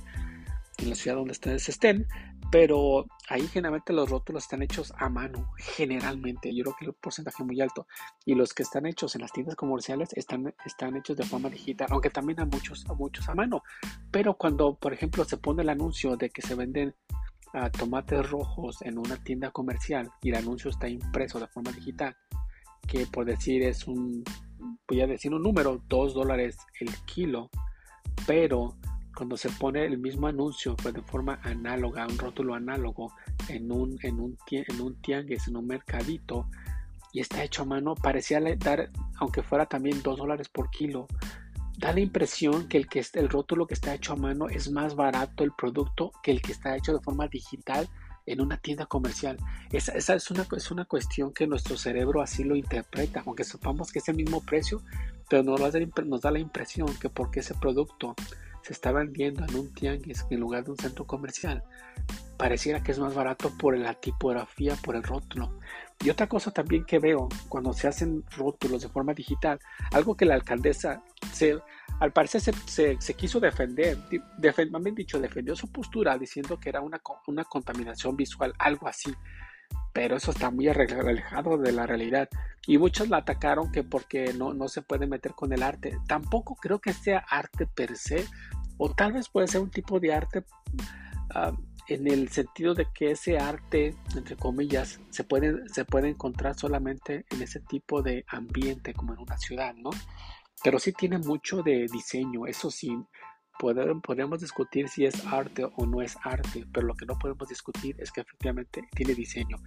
en 0.79 0.89
la 0.89 0.96
ciudad 0.96 1.17
donde 1.17 1.32
ustedes 1.32 1.70
estén, 1.70 2.08
pero 2.51 3.05
ahí 3.29 3.48
generalmente 3.48 3.94
los 3.94 4.10
rótulos 4.10 4.44
están 4.44 4.62
hechos 4.62 4.94
a 4.98 5.10
mano, 5.10 5.51
generalmente, 5.58 6.53
yo 6.53 6.63
creo 6.63 6.75
que 6.77 6.86
el 6.86 6.94
porcentaje 6.94 7.44
es 7.44 7.48
muy 7.48 7.60
alto, 7.62 7.88
y 8.25 8.36
los 8.36 8.53
que 8.53 8.63
están 8.63 8.86
hechos 8.86 9.15
en 9.15 9.22
las 9.22 9.32
tiendas 9.32 9.55
comerciales 9.55 10.13
están, 10.13 10.53
están 10.65 10.96
hechos 10.98 11.17
de 11.17 11.25
forma 11.25 11.50
digital, 11.50 11.88
aunque 11.91 12.10
también 12.10 12.39
hay 12.39 12.46
muchos, 12.46 12.86
muchos 12.98 13.27
a 13.29 13.36
mano, 13.36 13.63
pero 14.12 14.36
cuando, 14.36 14.75
por 14.75 14.94
ejemplo, 14.94 15.25
se 15.25 15.38
pone 15.38 15.63
el 15.63 15.70
anuncio 15.70 16.15
de 16.17 16.29
que 16.29 16.41
se 16.41 16.55
venden 16.55 16.96
ah, 17.53 17.70
tomates 17.70 18.29
rojos 18.29 18.82
en 18.82 18.98
una 18.98 19.17
tienda 19.17 19.51
comercial 19.51 20.12
y 20.22 20.29
el 20.29 20.36
anuncio 20.36 20.70
está 20.70 20.88
impreso 20.88 21.39
de 21.39 21.48
forma 21.48 21.72
digital, 21.72 22.15
que 22.88 23.05
por 23.08 23.25
decir 23.25 23.63
es 23.63 23.88
un, 23.88 24.24
voy 24.88 25.01
a 25.01 25.08
decir 25.08 25.34
un 25.34 25.41
número, 25.41 25.82
2 25.88 26.13
dólares 26.13 26.58
el 26.79 26.94
kilo, 27.05 27.50
pero 28.27 28.77
cuando 29.15 29.38
se 29.38 29.50
pone 29.50 29.86
el 29.86 29.98
mismo 29.98 30.27
anuncio 30.27 30.75
pues 30.75 30.93
de 30.93 31.01
forma 31.01 31.39
análoga, 31.43 32.05
un 32.05 32.17
rótulo 32.17 32.53
análogo 32.53 33.13
en 33.48 33.72
un, 33.72 33.98
en 34.03 34.19
un, 34.19 34.38
en 34.50 34.81
un 34.81 35.01
tianguis, 35.01 35.48
en 35.48 35.57
un 35.57 35.67
mercadito, 35.67 36.48
y 37.13 37.22
está 37.22 37.43
hecho 37.43 37.62
a 37.62 37.65
mano, 37.65 37.95
parecía 37.95 38.41
dar, 38.57 38.89
aunque 39.19 39.41
fuera 39.41 39.65
también 39.65 40.03
2 40.03 40.17
dólares 40.17 40.50
por 40.50 40.69
kilo, 40.69 41.07
da 41.77 41.93
la 41.93 42.01
impresión 42.01 42.67
que 42.67 42.77
el, 42.77 42.88
que 42.88 43.03
el 43.13 43.29
rótulo 43.29 43.67
que 43.67 43.74
está 43.74 43.93
hecho 43.93 44.13
a 44.13 44.17
mano 44.17 44.50
es 44.50 44.69
más 44.69 44.95
barato 44.95 45.43
el 45.43 45.51
producto 45.53 46.12
que 46.22 46.31
el 46.31 46.41
que 46.41 46.51
está 46.51 46.75
hecho 46.75 46.93
de 46.93 47.00
forma 47.00 47.27
digital 47.27 47.88
en 48.25 48.41
una 48.41 48.57
tienda 48.57 48.86
comercial. 48.86 49.38
Esa, 49.72 49.93
es, 49.93 50.31
una, 50.31 50.48
es 50.55 50.72
una 50.72 50.86
cuestión 50.86 51.34
que 51.34 51.48
nuestro 51.48 51.77
cerebro 51.77 52.22
así 52.22 52.43
lo 52.43 52.55
interpreta, 52.55 53.24
aunque 53.25 53.43
sepamos 53.43 53.91
que 53.91 54.00
es 54.00 54.10
el 54.10 54.15
mismo 54.15 54.41
precio, 54.41 54.81
pero 55.29 55.43
nos 55.43 56.22
da 56.22 56.31
la 56.31 56.39
impresión 56.39 56.88
que 57.00 57.10
porque 57.10 57.41
ese 57.41 57.53
producto 57.55 58.15
se 58.65 58.74
está 58.74 58.91
vendiendo 58.91 59.45
en 59.45 59.55
un 59.55 59.72
tianguis 59.72 60.25
en 60.31 60.39
lugar 60.39 60.63
de 60.63 60.72
un 60.72 60.77
centro 60.77 61.05
comercial, 61.05 61.63
pareciera 62.36 62.81
que 62.81 62.93
es 62.93 62.98
más 62.98 63.13
barato 63.13 63.51
por 63.60 63.77
la 63.77 63.93
tipografía, 63.93 64.75
por 64.84 64.95
el 64.95 65.03
rótulo. 65.03 65.60
Y 66.03 66.10
otra 66.10 66.25
cosa 66.25 66.50
también 66.50 66.84
que 66.84 66.98
veo 66.98 67.29
cuando 67.48 67.74
se 67.74 67.88
hacen 67.88 68.24
rótulos 68.36 68.81
de 68.81 68.89
forma 68.89 69.13
digital, 69.13 69.60
algo 69.91 70.17
que 70.17 70.25
la 70.25 70.34
alcaldesa 70.34 71.03
se, 71.31 71.60
al 72.00 72.12
parecer 72.12 72.41
se, 72.65 73.00
se, 73.00 73.13
quiso 73.13 73.39
defender, 73.39 74.00
defend, 74.39 74.75
dicho, 74.95 75.19
defendió 75.19 75.55
su 75.55 75.72
postura 75.72 76.17
diciendo 76.17 76.60
que 76.60 76.69
era 76.69 76.81
una, 76.81 77.00
una 77.27 77.43
contaminación 77.43 78.15
visual, 78.15 78.51
algo 78.57 78.88
así. 78.88 79.13
Pero 79.93 80.17
eso 80.17 80.31
está 80.31 80.50
muy 80.50 80.67
alejado 80.67 81.57
de 81.60 81.72
la 81.72 81.86
realidad. 81.86 82.29
Y 82.67 82.77
muchos 82.77 83.10
la 83.10 83.17
atacaron 83.17 83.72
que 83.72 83.84
porque 83.84 84.34
no, 84.34 84.53
no 84.53 84.67
se 84.67 84.81
puede 84.81 85.07
meter 85.07 85.34
con 85.34 85.53
el 85.53 85.63
arte. 85.63 85.98
Tampoco 86.07 86.55
creo 86.55 86.79
que 86.79 86.93
sea 86.93 87.19
arte 87.29 87.67
per 87.67 87.95
se, 87.95 88.25
o 88.77 88.94
tal 88.94 89.13
vez 89.13 89.29
puede 89.29 89.48
ser 89.48 89.62
un 89.62 89.72
tipo 89.72 90.00
de 90.00 90.13
arte 90.13 90.44
ah, 91.34 91.53
en 91.88 92.08
el 92.08 92.29
sentido 92.29 92.74
de 92.74 92.88
que 92.94 93.12
ese 93.12 93.38
arte, 93.38 93.96
entre 94.15 94.36
comillas, 94.36 95.00
se 95.10 95.24
puede, 95.24 95.67
se 95.70 95.86
puede 95.86 96.10
encontrar 96.10 96.58
solamente 96.58 97.25
en 97.29 97.41
ese 97.41 97.60
tipo 97.60 98.01
de 98.01 98.25
ambiente 98.27 98.94
como 98.94 99.13
en 99.13 99.20
una 99.20 99.38
ciudad, 99.38 99.75
¿no? 99.75 99.91
Pero 100.63 100.79
sí 100.79 100.94
tiene 100.94 101.20
mucho 101.20 101.62
de 101.62 101.88
diseño, 101.91 102.48
eso 102.48 102.72
sí, 102.72 102.98
podemos 103.60 104.41
discutir 104.41 104.89
si 104.89 105.05
es 105.05 105.25
arte 105.27 105.63
o 105.63 105.86
no 105.86 106.01
es 106.01 106.17
arte, 106.24 106.65
pero 106.74 106.88
lo 106.88 106.96
que 106.96 107.05
no 107.05 107.17
podemos 107.17 107.48
discutir 107.48 107.96
es 108.00 108.12
que 108.12 108.22
efectivamente 108.22 108.82
tiene 108.96 109.13
diseño. 109.13 109.58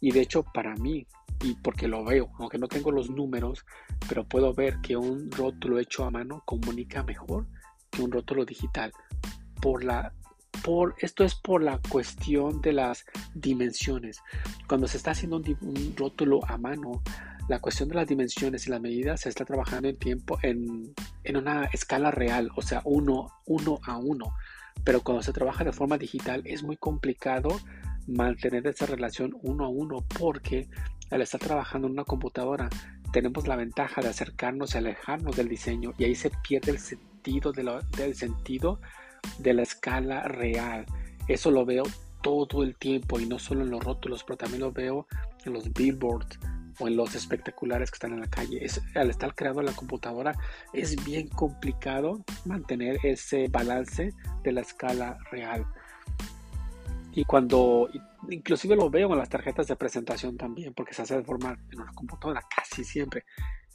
Y 0.00 0.12
de 0.12 0.22
hecho, 0.22 0.42
para 0.42 0.74
mí, 0.76 1.06
y 1.42 1.54
porque 1.62 1.88
lo 1.88 2.04
veo, 2.04 2.30
aunque 2.38 2.58
no 2.58 2.68
tengo 2.68 2.90
los 2.90 3.10
números, 3.10 3.64
pero 4.08 4.26
puedo 4.26 4.52
ver 4.54 4.80
que 4.80 4.96
un 4.96 5.30
rótulo 5.30 5.78
hecho 5.78 6.04
a 6.04 6.10
mano 6.10 6.42
comunica 6.44 7.02
mejor 7.02 7.46
que 7.90 8.02
un 8.02 8.12
rótulo 8.12 8.44
digital. 8.44 8.92
Por 9.60 9.84
la, 9.84 10.12
por, 10.62 10.94
esto 10.98 11.24
es 11.24 11.34
por 11.34 11.62
la 11.62 11.78
cuestión 11.88 12.60
de 12.60 12.72
las 12.72 13.04
dimensiones. 13.34 14.20
Cuando 14.66 14.86
se 14.86 14.96
está 14.96 15.12
haciendo 15.12 15.36
un, 15.36 15.94
rótulo 15.96 16.40
a 16.48 16.56
mano, 16.56 17.02
la 17.48 17.58
cuestión 17.58 17.88
de 17.88 17.96
las 17.96 18.06
dimensiones 18.08 18.66
y 18.66 18.70
las 18.70 18.80
medidas 18.80 19.22
se 19.22 19.28
está 19.28 19.44
trabajando 19.44 19.88
en 19.88 19.96
tiempo 19.96 20.38
en, 20.42 20.94
en 21.24 21.36
una 21.36 21.64
escala 21.72 22.10
real, 22.10 22.50
o 22.56 22.62
sea, 22.62 22.82
uno, 22.84 23.28
uno 23.46 23.78
a 23.84 23.96
uno. 23.96 24.34
Pero 24.84 25.02
cuando 25.02 25.22
se 25.22 25.32
trabaja 25.32 25.64
de 25.64 25.72
forma 25.72 25.98
digital 25.98 26.42
es 26.46 26.62
muy 26.62 26.76
complicado 26.76 27.60
mantener 28.06 28.66
esa 28.66 28.86
relación 28.86 29.36
uno 29.42 29.64
a 29.64 29.68
uno 29.68 30.04
porque 30.18 30.68
al 31.10 31.22
estar 31.22 31.40
trabajando 31.40 31.86
en 31.86 31.94
una 31.94 32.04
computadora 32.04 32.68
tenemos 33.12 33.46
la 33.46 33.56
ventaja 33.56 34.00
de 34.00 34.08
acercarnos 34.08 34.74
y 34.74 34.78
alejarnos 34.78 35.36
del 35.36 35.48
diseño 35.48 35.92
y 35.98 36.04
ahí 36.04 36.14
se 36.14 36.30
pierde 36.30 36.72
el 36.72 36.78
sentido 36.78 37.09
del 37.22 38.14
sentido 38.14 38.80
de 39.38 39.54
la 39.54 39.62
escala 39.62 40.22
real. 40.24 40.86
Eso 41.28 41.50
lo 41.50 41.64
veo 41.64 41.84
todo 42.22 42.62
el 42.62 42.76
tiempo 42.76 43.18
y 43.18 43.26
no 43.26 43.38
solo 43.38 43.62
en 43.62 43.70
los 43.70 43.82
rótulos, 43.82 44.24
pero 44.24 44.36
también 44.36 44.60
lo 44.60 44.72
veo 44.72 45.06
en 45.44 45.52
los 45.52 45.72
billboards 45.72 46.38
o 46.78 46.88
en 46.88 46.96
los 46.96 47.14
espectaculares 47.14 47.90
que 47.90 47.96
están 47.96 48.12
en 48.12 48.20
la 48.20 48.26
calle. 48.26 48.64
Es, 48.64 48.80
al 48.94 49.10
estar 49.10 49.34
creado 49.34 49.60
en 49.60 49.66
la 49.66 49.72
computadora 49.72 50.34
es 50.72 51.02
bien 51.04 51.28
complicado 51.28 52.24
mantener 52.44 52.98
ese 53.04 53.48
balance 53.48 54.12
de 54.42 54.52
la 54.52 54.62
escala 54.62 55.18
real. 55.30 55.66
Y 57.12 57.24
cuando, 57.24 57.88
inclusive 58.28 58.76
lo 58.76 58.88
veo 58.88 59.12
en 59.12 59.18
las 59.18 59.28
tarjetas 59.28 59.66
de 59.66 59.76
presentación 59.76 60.36
también, 60.36 60.72
porque 60.74 60.94
se 60.94 61.02
hace 61.02 61.16
de 61.16 61.24
forma 61.24 61.58
en 61.70 61.80
una 61.80 61.92
computadora 61.92 62.42
casi 62.54 62.84
siempre. 62.84 63.24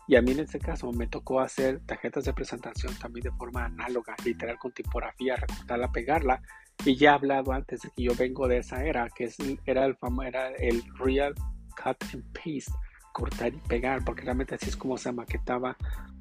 Y 0.07 0.15
a 0.15 0.21
mí 0.21 0.31
en 0.31 0.41
este 0.41 0.59
caso 0.59 0.91
me 0.91 1.07
tocó 1.07 1.39
hacer 1.39 1.81
tarjetas 1.85 2.25
de 2.25 2.33
presentación 2.33 2.93
también 2.95 3.23
de 3.23 3.31
forma 3.31 3.65
análoga, 3.65 4.15
literal 4.23 4.57
con 4.57 4.71
tipografía, 4.71 5.35
recortarla, 5.35 5.91
pegarla. 5.91 6.41
Y 6.83 6.95
ya 6.95 7.11
he 7.11 7.13
hablado 7.13 7.51
antes 7.53 7.81
de 7.81 7.89
que 7.95 8.03
yo 8.03 8.11
vengo 8.15 8.47
de 8.47 8.57
esa 8.57 8.83
era, 8.83 9.09
que 9.09 9.25
es, 9.25 9.37
era, 9.65 9.85
el 9.85 9.97
era 10.23 10.49
el 10.51 10.83
Real 10.99 11.33
Cut 11.75 11.97
and 12.13 12.23
Paste, 12.33 12.71
cortar 13.11 13.53
y 13.53 13.57
pegar, 13.67 14.03
porque 14.03 14.23
realmente 14.23 14.55
así 14.55 14.69
es 14.69 14.77
como 14.77 14.97
se 14.97 15.11
maquetaba 15.11 15.75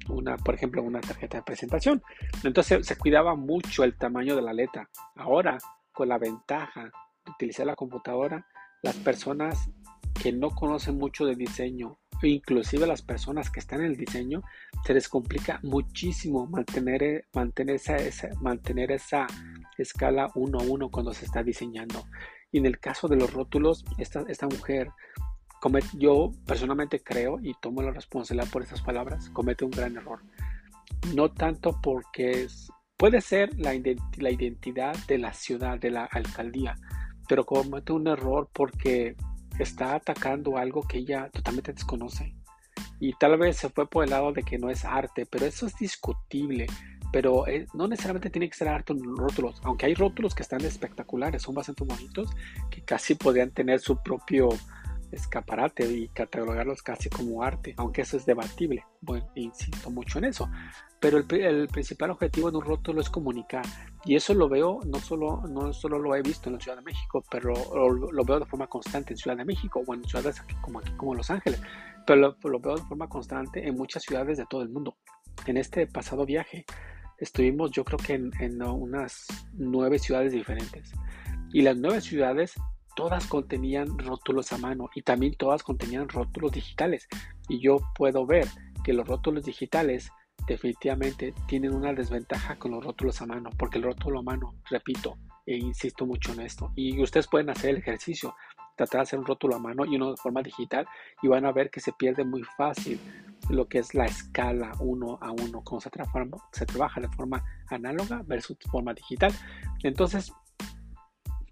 una, 0.09 0.37
por 0.37 0.55
ejemplo, 0.55 0.81
una 0.81 1.01
tarjeta 1.01 1.37
de 1.37 1.43
presentación. 1.43 2.01
Entonces 2.43 2.85
se 2.87 2.97
cuidaba 2.97 3.35
mucho 3.35 3.83
el 3.83 3.97
tamaño 3.97 4.35
de 4.35 4.41
la 4.41 4.53
letra. 4.53 4.89
Ahora, 5.15 5.57
con 5.93 6.09
la 6.09 6.17
ventaja 6.17 6.83
de 7.25 7.31
utilizar 7.31 7.65
la 7.65 7.75
computadora, 7.75 8.47
las 8.81 8.95
personas 8.95 9.69
que 10.21 10.31
no 10.31 10.51
conocen 10.51 10.97
mucho 10.97 11.25
de 11.25 11.35
diseño 11.35 11.99
inclusive 12.21 12.87
las 12.87 13.01
personas 13.01 13.49
que 13.49 13.59
están 13.59 13.81
en 13.81 13.87
el 13.87 13.97
diseño, 13.97 14.41
se 14.85 14.93
les 14.93 15.09
complica 15.09 15.59
muchísimo 15.63 16.47
mantener, 16.47 17.03
eh, 17.03 17.25
mantener, 17.33 17.75
esa, 17.75 18.29
mantener 18.41 18.91
esa 18.91 19.27
escala 19.77 20.29
uno 20.35 20.59
a 20.59 20.63
uno 20.63 20.89
cuando 20.89 21.13
se 21.13 21.25
está 21.25 21.43
diseñando. 21.43 22.05
Y 22.51 22.59
en 22.59 22.65
el 22.65 22.79
caso 22.79 23.07
de 23.07 23.17
los 23.17 23.33
rótulos, 23.33 23.83
esta, 23.97 24.23
esta 24.27 24.47
mujer, 24.47 24.89
yo 25.97 26.31
personalmente 26.45 27.01
creo 27.01 27.39
y 27.41 27.53
tomo 27.59 27.81
la 27.81 27.91
responsabilidad 27.91 28.51
por 28.51 28.61
esas 28.61 28.81
palabras, 28.81 29.29
comete 29.31 29.65
un 29.65 29.71
gran 29.71 29.97
error. 29.97 30.21
No 31.13 31.31
tanto 31.31 31.79
porque 31.81 32.43
es, 32.43 32.69
puede 32.97 33.21
ser 33.21 33.57
la, 33.59 33.73
la 34.17 34.31
identidad 34.31 34.95
de 35.07 35.17
la 35.17 35.33
ciudad, 35.33 35.79
de 35.79 35.91
la 35.91 36.05
alcaldía, 36.05 36.75
pero 37.27 37.45
comete 37.45 37.93
un 37.93 38.07
error 38.07 38.49
porque 38.53 39.15
está 39.59 39.95
atacando 39.95 40.57
algo 40.57 40.83
que 40.83 40.99
ella 40.99 41.29
totalmente 41.29 41.73
desconoce. 41.73 42.35
Y 42.99 43.13
tal 43.13 43.37
vez 43.37 43.57
se 43.57 43.69
fue 43.69 43.87
por 43.87 44.03
el 44.03 44.11
lado 44.11 44.31
de 44.31 44.43
que 44.43 44.57
no 44.57 44.69
es 44.69 44.85
arte, 44.85 45.25
pero 45.25 45.45
eso 45.45 45.65
es 45.65 45.75
discutible. 45.77 46.67
Pero 47.11 47.47
eh, 47.47 47.67
no 47.73 47.87
necesariamente 47.87 48.29
tiene 48.29 48.49
que 48.49 48.55
ser 48.55 48.67
arte 48.67 48.93
en 48.93 49.15
rótulos, 49.15 49.61
aunque 49.63 49.85
hay 49.85 49.93
rótulos 49.93 50.35
que 50.35 50.43
están 50.43 50.61
espectaculares, 50.61 51.41
son 51.41 51.55
bastante 51.55 51.83
bonitos, 51.83 52.29
que 52.69 52.81
casi 52.81 53.15
podrían 53.15 53.51
tener 53.51 53.79
su 53.79 54.01
propio 54.01 54.49
escaparate 55.11 55.85
y 55.91 56.07
catalogarlos 56.09 56.81
casi 56.81 57.09
como 57.09 57.43
arte, 57.43 57.73
aunque 57.77 58.01
eso 58.01 58.17
es 58.17 58.25
debatible. 58.25 58.83
Bueno, 59.01 59.29
insisto 59.35 59.89
mucho 59.89 60.19
en 60.19 60.25
eso. 60.25 60.49
Pero 60.99 61.17
el, 61.17 61.67
principal 61.67 62.11
objetivo 62.11 62.49
de 62.49 62.57
un 62.57 62.63
rótulo 62.63 63.01
es 63.01 63.09
comunicar. 63.09 63.65
Y 64.05 64.15
eso 64.15 64.33
lo 64.33 64.49
veo, 64.49 64.79
no 64.85 64.99
solo, 64.99 65.43
no 65.47 65.73
solo 65.73 65.99
lo 65.99 66.15
he 66.15 66.21
visto 66.21 66.49
en 66.49 66.55
la 66.55 66.61
Ciudad 66.61 66.77
de 66.77 66.83
México, 66.83 67.23
pero 67.29 67.53
lo, 67.93 68.25
veo 68.25 68.39
de 68.39 68.45
forma 68.45 68.67
constante 68.67 69.13
en 69.13 69.17
Ciudad 69.17 69.37
de 69.37 69.45
México 69.45 69.83
o 69.85 69.93
en 69.93 70.03
ciudades 70.03 70.41
como 70.61 70.79
aquí, 70.79 70.91
como 70.93 71.13
Los 71.15 71.29
Ángeles. 71.29 71.61
Pero 72.07 72.35
lo, 72.41 72.59
veo 72.59 72.75
de 72.75 72.83
forma 72.83 73.07
constante 73.07 73.67
en 73.67 73.75
muchas 73.75 74.03
ciudades 74.03 74.37
de 74.37 74.45
todo 74.49 74.61
el 74.61 74.69
mundo. 74.69 74.95
En 75.45 75.57
este 75.57 75.85
pasado 75.87 76.25
viaje 76.25 76.65
estuvimos 77.19 77.71
yo 77.71 77.83
creo 77.83 77.99
que 77.99 78.13
en, 78.13 78.31
en 78.39 78.61
unas 78.61 79.27
nueve 79.53 79.99
ciudades 79.99 80.33
diferentes. 80.33 80.91
Y 81.51 81.61
las 81.61 81.77
nueve 81.77 82.01
ciudades 82.01 82.55
todas 82.95 83.27
contenían 83.27 83.97
rótulos 83.99 84.51
a 84.53 84.57
mano 84.57 84.89
y 84.95 85.01
también 85.01 85.35
todas 85.35 85.63
contenían 85.63 86.09
rótulos 86.09 86.51
digitales. 86.51 87.07
Y 87.47 87.59
yo 87.59 87.77
puedo 87.95 88.25
ver 88.25 88.47
que 88.83 88.93
los 88.93 89.07
rótulos 89.07 89.43
digitales 89.43 90.11
definitivamente 90.47 91.33
tienen 91.47 91.73
una 91.73 91.93
desventaja 91.93 92.55
con 92.57 92.71
los 92.71 92.83
rótulos 92.83 93.21
a 93.21 93.25
mano, 93.25 93.49
porque 93.57 93.77
el 93.77 93.83
rótulo 93.83 94.19
a 94.19 94.23
mano, 94.23 94.55
repito, 94.69 95.17
e 95.45 95.57
insisto 95.57 96.05
mucho 96.05 96.33
en 96.33 96.41
esto, 96.41 96.71
y 96.75 97.01
ustedes 97.01 97.27
pueden 97.27 97.49
hacer 97.49 97.71
el 97.71 97.77
ejercicio, 97.77 98.35
tratar 98.75 98.99
de 98.99 99.03
hacer 99.03 99.19
un 99.19 99.25
rótulo 99.25 99.55
a 99.55 99.59
mano 99.59 99.85
y 99.85 99.95
uno 99.95 100.11
de 100.11 100.17
forma 100.17 100.41
digital, 100.41 100.87
y 101.21 101.27
van 101.27 101.45
a 101.45 101.51
ver 101.51 101.69
que 101.69 101.79
se 101.79 101.93
pierde 101.93 102.23
muy 102.23 102.43
fácil 102.57 102.99
lo 103.49 103.67
que 103.67 103.79
es 103.79 103.93
la 103.93 104.05
escala 104.05 104.71
uno 104.79 105.17
a 105.21 105.31
uno, 105.31 105.61
cuando 105.63 105.81
se, 105.81 105.89
se 106.51 106.65
trabaja 106.65 107.01
de 107.01 107.09
forma 107.09 107.43
análoga 107.69 108.21
versus 108.25 108.57
forma 108.71 108.93
digital. 108.93 109.31
Entonces, 109.83 110.31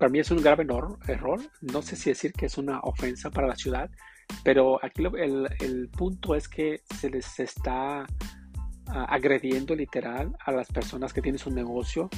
para 0.03 0.12
mí 0.12 0.19
es 0.19 0.31
un 0.31 0.41
grave 0.41 0.67
error. 1.07 1.39
No 1.62 1.81
sé 1.81 1.95
si 1.95 2.10
decir 2.10 2.33
que 2.33 2.48
es 2.48 2.57
una 2.57 2.81
ofensa 2.81 3.31
para 3.31 3.48
la 3.48 3.55
ciudad, 3.55 3.89
pero 4.43 4.77
aquí 4.83 5.01
el, 5.01 5.89
punto 5.98 6.36
es 6.36 6.50
que 6.50 6.81
se 6.93 7.10
les 7.10 7.39
está 7.39 8.05
ah, 8.88 9.05
agrediendo 9.05 9.74
literal 9.74 10.36
a 10.45 10.51
las 10.51 10.67
personas 10.67 11.13
que 11.13 11.22
tienen 11.22 11.39
su 11.39 11.51
negocio 11.51 12.10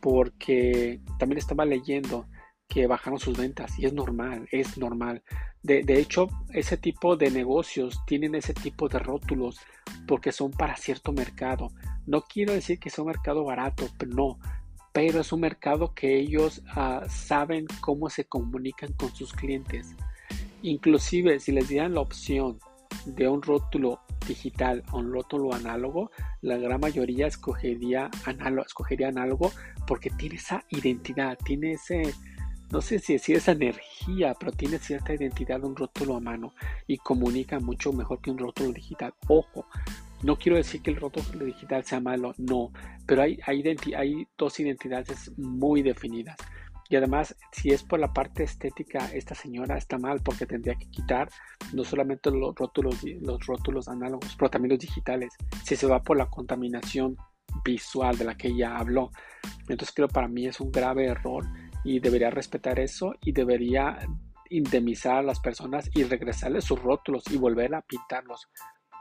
porque 0.00 1.00
también 1.18 1.38
estaba 1.38 1.64
leyendo 1.64 2.28
que 2.68 2.86
bajaron 2.86 3.18
sus 3.18 3.36
ventas 3.36 3.76
y 3.80 3.86
es 3.86 3.92
normal, 3.92 4.46
es 4.52 4.78
normal. 4.78 5.24
De, 5.60 5.82
de, 5.82 5.98
hecho, 5.98 6.28
ese 6.52 6.76
tipo 6.76 7.16
de 7.16 7.32
negocios 7.32 8.00
tienen 8.06 8.36
ese 8.36 8.54
tipo 8.54 8.88
de 8.88 9.00
rótulos 9.00 9.58
porque 10.06 10.30
son 10.30 10.52
para 10.52 10.76
cierto 10.76 11.10
mercado. 11.10 11.72
No 12.06 12.22
quiero 12.22 12.52
decir 12.52 12.78
que 12.78 12.90
sea 12.90 13.02
un 13.02 13.08
mercado 13.08 13.42
barato, 13.42 13.88
pero 13.98 14.12
no, 14.14 14.38
pero 14.94 15.20
es 15.20 15.32
un 15.32 15.40
mercado 15.40 15.92
que 15.92 16.16
ellos 16.16 16.62
ah, 16.68 17.04
saben 17.08 17.66
cómo 17.80 18.08
se 18.08 18.26
comunican 18.26 18.92
con 18.92 19.12
sus 19.12 19.32
clientes. 19.32 19.96
Inclusive 20.62 21.40
si 21.40 21.50
les 21.50 21.68
dieran 21.68 21.94
la 21.94 22.00
opción 22.00 22.60
de 23.04 23.28
un 23.28 23.42
rótulo 23.42 23.98
digital 24.24 24.84
a 24.86 24.96
un 24.96 25.12
rótulo 25.12 25.52
análogo, 25.52 26.12
la 26.42 26.58
gran 26.58 26.80
mayoría 26.80 27.26
escogería 27.26 28.08
análogo, 28.24 28.64
escogería 28.64 29.10
porque 29.84 30.10
tiene 30.10 30.36
esa 30.36 30.64
identidad, 30.70 31.36
tiene 31.44 31.72
ese, 31.72 32.14
no 32.70 32.80
sé 32.80 33.00
si 33.00 33.14
decir 33.14 33.36
esa 33.36 33.50
energía, 33.50 34.34
pero 34.38 34.52
tiene 34.52 34.78
cierta 34.78 35.12
identidad 35.12 35.58
de 35.60 35.66
un 35.66 35.74
rótulo 35.74 36.14
a 36.14 36.20
mano 36.20 36.54
y 36.86 36.98
comunica 36.98 37.58
mucho 37.58 37.92
mejor 37.92 38.20
que 38.20 38.30
un 38.30 38.38
rótulo 38.38 38.72
digital. 38.72 39.12
Ojo, 39.26 39.66
no 40.24 40.36
quiero 40.36 40.56
decir 40.56 40.82
que 40.82 40.90
el 40.90 40.96
rótulo 40.96 41.44
digital 41.44 41.84
sea 41.84 42.00
malo, 42.00 42.34
no, 42.38 42.72
pero 43.06 43.22
hay 43.22 44.26
dos 44.36 44.58
identidades 44.58 45.30
muy 45.36 45.82
definidas. 45.82 46.36
Y 46.88 46.96
además, 46.96 47.34
si 47.50 47.70
es 47.70 47.82
por 47.82 47.98
la 47.98 48.12
parte 48.12 48.44
estética, 48.44 49.10
esta 49.12 49.34
señora 49.34 49.76
está 49.76 49.98
mal 49.98 50.20
porque 50.22 50.46
tendría 50.46 50.74
que 50.74 50.90
quitar 50.90 51.28
no 51.72 51.82
solamente 51.82 52.30
los 52.30 52.54
rótulos, 52.54 53.02
los 53.20 53.44
rótulos 53.46 53.88
análogos, 53.88 54.34
pero 54.38 54.50
también 54.50 54.70
los 54.70 54.80
digitales. 54.80 55.34
Si 55.64 55.76
se 55.76 55.86
va 55.86 56.02
por 56.02 56.16
la 56.16 56.26
contaminación 56.26 57.16
visual 57.64 58.16
de 58.18 58.24
la 58.24 58.36
que 58.36 58.48
ella 58.48 58.76
habló. 58.76 59.10
Entonces 59.68 59.92
creo 59.94 60.08
para 60.08 60.28
mí 60.28 60.46
es 60.46 60.60
un 60.60 60.70
grave 60.70 61.06
error 61.06 61.44
y 61.84 62.00
debería 62.00 62.30
respetar 62.30 62.78
eso 62.80 63.14
y 63.22 63.32
debería 63.32 63.98
indemnizar 64.50 65.16
a 65.16 65.22
las 65.22 65.40
personas 65.40 65.90
y 65.94 66.04
regresarles 66.04 66.64
sus 66.64 66.80
rótulos 66.80 67.24
y 67.30 67.36
volver 67.36 67.74
a 67.74 67.82
pintarlos 67.82 68.48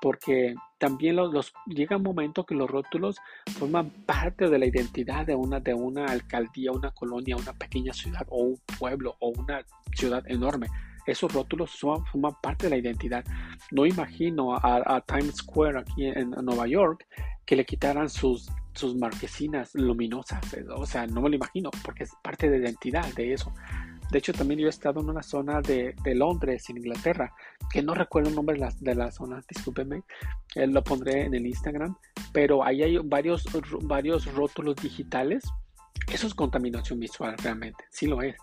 porque 0.04 0.54
también 0.80 1.16
los, 1.16 1.54
llega 1.66 1.96
un 1.96 2.04
momento 2.04 2.46
que 2.46 2.56
los 2.56 2.70
rótulos 2.70 3.16
forman 3.58 3.90
parte 4.06 4.50
de 4.50 4.60
la 4.60 4.66
identidad 4.66 5.26
de 5.26 5.34
una, 5.34 5.62
de 5.62 5.74
una 5.74 6.08
alcaldía, 6.08 6.74
una 6.74 6.92
colonia, 6.92 7.38
una 7.38 7.54
pequeña 7.54 7.94
ciudad 7.94 8.26
o 8.28 8.44
un 8.44 8.60
pueblo 8.78 9.16
o 9.20 9.30
una 9.30 9.64
ciudad 9.96 10.22
enorme. 10.30 10.68
Esos 11.08 11.32
rótulos 11.32 11.80
forman 11.80 12.34
parte 12.42 12.66
de 12.66 12.72
la 12.72 12.78
identidad. 12.80 13.24
No 13.72 13.86
imagino 13.86 14.54
a, 14.54 15.02
Times 15.08 15.38
Square 15.38 15.80
aquí 15.80 16.08
en, 16.08 16.32
Nueva 16.32 16.68
York 16.68 17.08
que 17.46 17.56
le 17.56 17.66
quitaran 17.66 18.10
sus, 18.10 18.52
sus 18.74 18.94
marquesinas 18.98 19.74
luminosas. 19.76 20.44
O 20.76 20.86
sea, 20.86 21.08
no 21.08 21.22
me 21.22 21.30
lo 21.30 21.38
imagino 21.38 21.70
porque 21.86 22.04
es 22.04 22.12
parte 22.22 22.50
de 22.50 22.60
la 22.60 22.66
identidad 22.66 23.06
de 23.14 23.32
eso. 23.32 23.54
De 24.14 24.20
hecho, 24.20 24.32
también 24.32 24.60
yo 24.60 24.68
he 24.68 24.70
estado 24.70 25.02
en 25.02 25.10
una 25.10 25.24
zona 25.24 25.60
de, 25.60 25.96
Londres, 26.06 26.70
en 26.70 26.78
Inglaterra, 26.78 27.34
que 27.72 27.82
no 27.82 27.96
recuerdo 27.96 28.30
el 28.30 28.36
nombre 28.36 28.54
de 28.54 28.62
la, 28.62 28.72
de 28.80 28.94
la 28.94 29.12
zona, 29.12 29.44
discúlpeme, 29.50 30.04
eh, 30.54 30.68
lo 30.68 30.84
pondré 30.84 31.24
en 31.24 31.34
el 31.34 31.48
Instagram, 31.48 31.98
pero 32.32 32.64
ahí 32.64 32.84
hay 32.84 33.00
varios, 33.00 33.44
varios 33.82 34.32
rótulos 34.32 34.76
digitales. 34.76 35.44
Eso 36.12 36.28
es 36.28 36.36
contaminación 36.36 37.00
visual, 37.00 37.36
realmente, 37.40 37.86
sí 37.90 38.06
lo 38.06 38.22
es. 38.22 38.36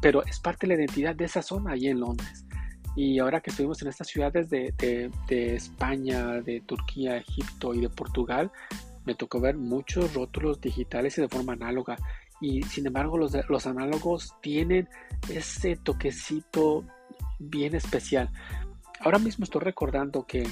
pero 0.00 0.24
es 0.24 0.38
parte 0.38 0.68
de 0.68 0.76
la 0.76 0.80
identidad 0.80 1.16
de 1.16 1.24
esa 1.24 1.42
zona 1.42 1.72
ahí 1.72 1.88
en 1.88 1.98
Londres. 1.98 2.46
Y 2.94 3.18
ahora 3.18 3.40
que 3.40 3.50
estuvimos 3.50 3.82
en 3.82 3.88
estas 3.88 4.06
ciudades 4.06 4.50
de, 4.50 4.72
de, 5.28 5.54
España, 5.56 6.40
de 6.42 6.60
Turquía, 6.60 7.16
Egipto 7.16 7.74
y 7.74 7.80
de 7.80 7.88
Portugal, 7.88 8.52
me 9.04 9.16
tocó 9.16 9.40
ver 9.40 9.56
muchos 9.56 10.14
rótulos 10.14 10.60
digitales 10.60 11.18
y 11.18 11.22
de 11.22 11.28
forma 11.28 11.54
análoga 11.54 11.96
y 12.42 12.62
sin 12.64 12.86
embargo 12.88 13.16
los, 13.16 13.34
los 13.48 13.66
análogos 13.66 14.34
tienen 14.42 14.88
ese 15.30 15.76
toquecito 15.76 16.84
bien 17.38 17.74
especial. 17.76 18.28
Ahora 19.00 19.18
mismo 19.18 19.44
estoy 19.44 19.62
recordando 19.62 20.26
que 20.26 20.46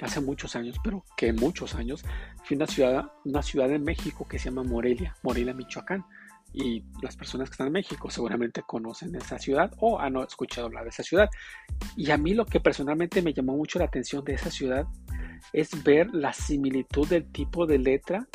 hace 0.00 0.20
muchos 0.20 0.56
años, 0.56 0.76
pero 0.82 1.04
que 1.16 1.32
muchos 1.32 1.76
años, 1.76 2.04
fui 2.42 2.56
a 2.56 2.58
una 2.58 2.66
ciudad, 2.66 3.12
una 3.24 3.42
ciudad 3.42 3.68
de 3.68 3.78
México 3.78 4.26
que 4.28 4.38
se 4.38 4.46
llama 4.50 4.64
Morelia, 4.64 5.16
Morelia, 5.22 5.54
Michoacán. 5.54 6.04
Y 6.52 6.84
las 7.02 7.16
personas 7.16 7.48
que 7.48 7.54
están 7.54 7.66
en 7.66 7.72
México 7.72 8.08
seguramente 8.10 8.62
conocen 8.62 9.12
esa 9.16 9.40
ciudad 9.40 9.72
o 9.78 9.98
han 9.98 10.16
escuchado 10.18 10.68
hablar 10.68 10.84
de 10.84 10.90
esa 10.90 11.02
ciudad. 11.02 11.28
Y 11.96 12.12
a 12.12 12.18
mí 12.18 12.32
lo 12.32 12.46
que 12.46 12.60
personalmente 12.60 13.22
me 13.22 13.32
llamó 13.32 13.56
mucho 13.56 13.80
la 13.80 13.86
atención 13.86 14.24
de 14.24 14.34
esa 14.34 14.50
ciudad 14.50 14.86
es 15.52 15.82
ver 15.82 16.14
la 16.14 16.32
similitud 16.32 17.08
del 17.08 17.26
tipo 17.32 17.66
de 17.66 17.78
letra 17.78 18.28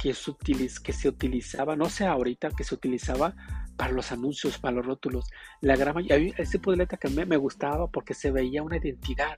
que 0.00 0.12
se, 0.14 1.08
utilizaba, 1.08 1.76
no 1.76 1.88
sé 1.88 2.06
ahorita, 2.06 2.50
que 2.50 2.64
se 2.64 2.74
utilizaba 2.74 3.34
para 3.76 3.92
los 3.92 4.12
anuncios, 4.12 4.58
para 4.58 4.76
los 4.76 4.86
rótulos. 4.86 5.26
La 5.60 5.76
gran 5.76 5.94
mayoría, 5.94 6.34
ese 6.36 6.60
letra 6.76 6.98
que 6.98 7.08
me, 7.08 7.36
gustaba 7.36 7.88
porque 7.88 8.14
se 8.14 8.30
veía 8.30 8.62
una 8.62 8.76
identidad 8.76 9.36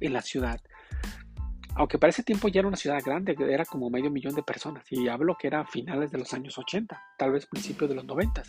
en 0.00 0.12
la 0.12 0.22
ciudad. 0.22 0.60
Aunque 1.74 1.98
para 1.98 2.10
ese 2.10 2.22
tiempo 2.22 2.48
ya 2.48 2.60
era 2.60 2.68
una 2.68 2.76
ciudad 2.76 3.00
grande, 3.04 3.36
era 3.48 3.64
como 3.64 3.90
medio 3.90 4.10
millón 4.10 4.34
de 4.34 4.42
personas. 4.42 4.84
Y 4.90 5.08
hablo 5.08 5.36
que 5.38 5.46
era 5.46 5.64
finales 5.64 6.10
de 6.10 6.18
los 6.18 6.32
años 6.34 6.58
80, 6.58 7.00
tal 7.16 7.32
vez 7.32 7.46
principios 7.46 7.88
de 7.88 7.96
los 7.96 8.04
90. 8.04 8.42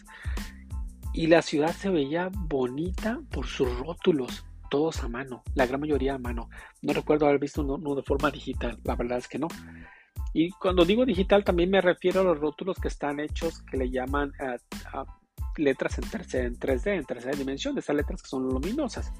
Y 1.14 1.28
la 1.28 1.42
ciudad 1.42 1.72
se 1.74 1.90
veía 1.90 2.30
bonita 2.34 3.20
por 3.32 3.46
sus 3.46 3.78
rótulos, 3.80 4.46
todos 4.70 5.04
a 5.04 5.10
mano, 5.10 5.44
la 5.54 5.66
gran 5.66 5.82
mayoría 5.82 6.16
a 6.16 6.18
mano. 6.18 6.50
No 6.82 6.94
recuerdo 6.94 7.28
haber 7.28 7.40
visto 7.40 7.62
uno 7.62 7.96
de 7.96 8.04
forma 8.04 8.32
digital, 8.32 8.80
la 8.84 8.96
verdad 8.96 9.18
es 9.18 9.28
que 9.28 9.38
no. 9.38 9.48
Y 10.34 10.52
cuando 10.52 10.86
digo 10.86 11.06
digital 11.06 11.44
también 11.44 11.70
me 11.70 11.82
refiero 11.82 12.22
a 12.22 12.24
los 12.24 12.40
rótulos 12.40 12.78
que 12.78 12.88
están 12.88 13.20
hechos 13.20 13.62
que 13.64 13.78
le 13.78 13.90
llaman 13.90 14.32
eh, 14.40 14.58
letras 15.58 15.98
en, 15.98 16.06
3D, 16.06 16.88
en 16.96 17.06
tercera 17.06 17.36
dimensión, 17.36 17.78
esas 17.78 17.96
letras 17.96 18.22
que 18.22 18.30
son 18.30 18.48
luminosas. 18.48 19.12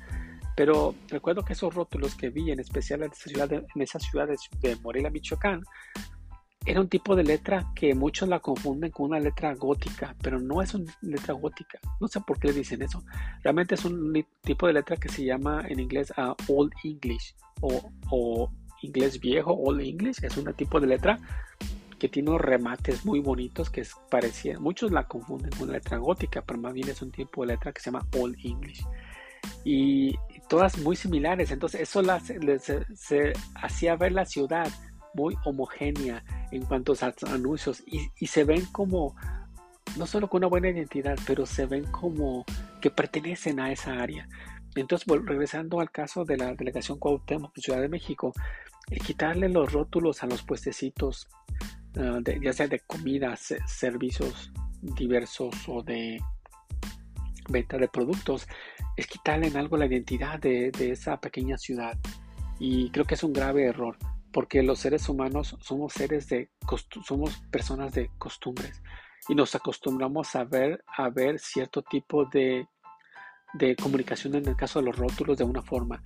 Pero 0.56 0.96
recuerdo 1.08 1.44
que 1.44 1.54
esos 1.54 1.74
rótulos 1.74 2.16
que 2.16 2.30
vi, 2.30 2.52
en 2.52 2.60
especial 2.60 3.04
en 3.04 3.12
esa 3.12 3.30
ciudad 3.30 3.50
de, 3.50 3.56
en 3.58 3.82
esa 3.82 4.00
ciudad 4.00 4.28
de, 4.62 4.76
Morelia, 4.78 5.10
Michoacán, 5.10 5.64
era 6.64 6.80
un 6.80 6.90
tipo 6.90 7.16
de 7.16 7.24
letra 7.24 7.72
que 7.74 7.96
muchos 7.96 8.30
la 8.30 8.40
confunden 8.40 8.92
con 8.92 9.08
una 9.08 9.20
letra 9.20 9.56
gótica, 9.56 10.16
pero 10.22 10.40
no 10.40 10.62
es 10.62 10.74
una 10.76 10.94
letra 11.02 11.34
gótica. 11.34 11.80
No 12.00 12.08
sé 12.08 12.20
por 12.22 12.40
qué 12.40 12.50
le 12.50 12.54
dicen 12.54 12.84
eso. 12.84 13.04
Realmente 13.44 13.76
es 13.76 13.84
un 13.84 14.14
tipo 14.42 14.68
de 14.68 14.74
letra 14.74 14.98
que 14.98 15.10
se 15.10 15.26
llama 15.26 15.66
en 15.68 15.80
inglés 15.80 16.14
uh, 16.18 16.36
Old 16.54 16.72
English 16.84 17.34
o, 17.62 17.92
o 18.12 18.52
inglés 18.82 19.20
viejo, 19.20 19.54
Old 19.54 19.82
English, 19.82 20.24
es 20.24 20.38
un 20.38 20.54
tipo 20.54 20.80
de 20.80 20.88
letra 20.88 21.20
que 22.02 22.10
tiene 22.10 22.32
unos 22.32 22.42
remates 22.42 23.06
muy 23.06 23.20
bonitos 23.20 23.70
que 23.70 23.82
es 23.82 23.96
parecida, 24.10 24.60
muchos 24.60 24.92
la 24.92 25.08
confunden 25.08 25.52
con 25.52 25.72
letra 25.72 25.98
gótica, 25.98 26.42
pero 26.42 26.60
más 26.60 26.74
bien 26.74 26.90
es 26.90 27.02
un 27.04 27.12
tipo 27.12 27.42
de 27.42 27.54
letra 27.54 27.72
que 27.72 27.80
se 27.80 27.92
llama 27.92 28.08
Old 28.18 28.38
English. 28.44 28.84
Y, 29.64 30.16
todas 30.50 30.80
muy 30.80 30.98
similares, 30.98 31.52
entonces 31.52 31.82
eso 31.82 32.02
se, 32.96 33.34
hacía 33.56 33.96
ver 33.96 34.12
la 34.12 34.26
ciudad 34.26 34.68
muy 35.14 35.38
homogénea 35.46 36.26
en 36.52 36.66
cuanto 36.66 36.94
a 37.00 37.14
anuncios 37.32 37.82
y, 37.86 38.10
y 38.20 38.28
se 38.28 38.44
ven 38.44 38.66
como, 38.66 39.16
no 39.96 40.06
solo 40.08 40.28
con 40.28 40.40
una 40.40 40.48
buena 40.48 40.70
identidad, 40.70 41.18
pero 41.26 41.46
se 41.46 41.68
ven 41.68 41.86
como 41.86 42.44
que 42.82 42.90
pertenecen 42.90 43.62
a 43.62 43.72
esa 43.72 44.02
área. 44.02 44.28
Entonces, 44.76 45.08
regresando 45.26 45.80
al 45.80 45.92
caso 45.92 46.24
de 46.24 46.38
la 46.38 46.54
delegación 46.54 46.98
Cuauhtémoc 46.98 47.54
de 47.54 47.62
Ciudad 47.62 47.82
de 47.82 47.90
México, 47.90 48.34
el 48.90 49.00
quitarle 49.00 49.50
los 49.50 49.72
rótulos 49.72 50.24
a 50.24 50.28
los 50.28 50.44
puestecitos, 50.44 51.28
ah, 51.98 52.20
ya 52.42 52.54
sea 52.54 52.68
de 52.68 52.80
comida, 52.80 53.36
servicios 53.36 54.52
diversos 54.82 55.56
o 55.68 55.84
de 55.84 56.20
venta 57.50 57.78
de 57.78 57.88
productos, 57.88 58.48
es 58.96 59.08
quitarle 59.08 59.48
en 59.48 59.58
algo 59.58 59.78
la 59.78 59.86
identidad 59.86 60.40
de, 60.40 60.72
esa 60.80 61.20
pequeña 61.20 61.58
ciudad. 61.58 61.98
Y 62.60 62.90
creo 62.92 63.06
que 63.06 63.16
es 63.16 63.24
un 63.24 63.34
grave 63.34 63.66
error, 63.66 63.98
porque 64.32 64.64
los 64.64 64.80
seres 64.80 65.10
humanos 65.10 65.58
somos 65.62 65.94
seres 65.94 66.28
de 66.30 66.50
somos 67.06 67.38
personas 67.52 67.94
de 67.94 68.10
costumbres 68.18 68.82
y 69.28 69.36
nos 69.36 69.56
acostumbramos 69.56 70.36
a 70.36 70.44
ver 70.44 70.84
a 70.88 71.10
ver 71.10 71.40
cierto 71.40 71.82
tipo 71.82 72.26
de 72.26 72.68
de 73.54 73.76
comunicación 73.76 74.36
en 74.36 74.48
el 74.48 74.56
caso 74.56 74.80
de 74.80 74.86
los 74.86 74.98
rótulos 74.98 75.38
de 75.38 75.44
una 75.44 75.62
forma. 75.62 76.02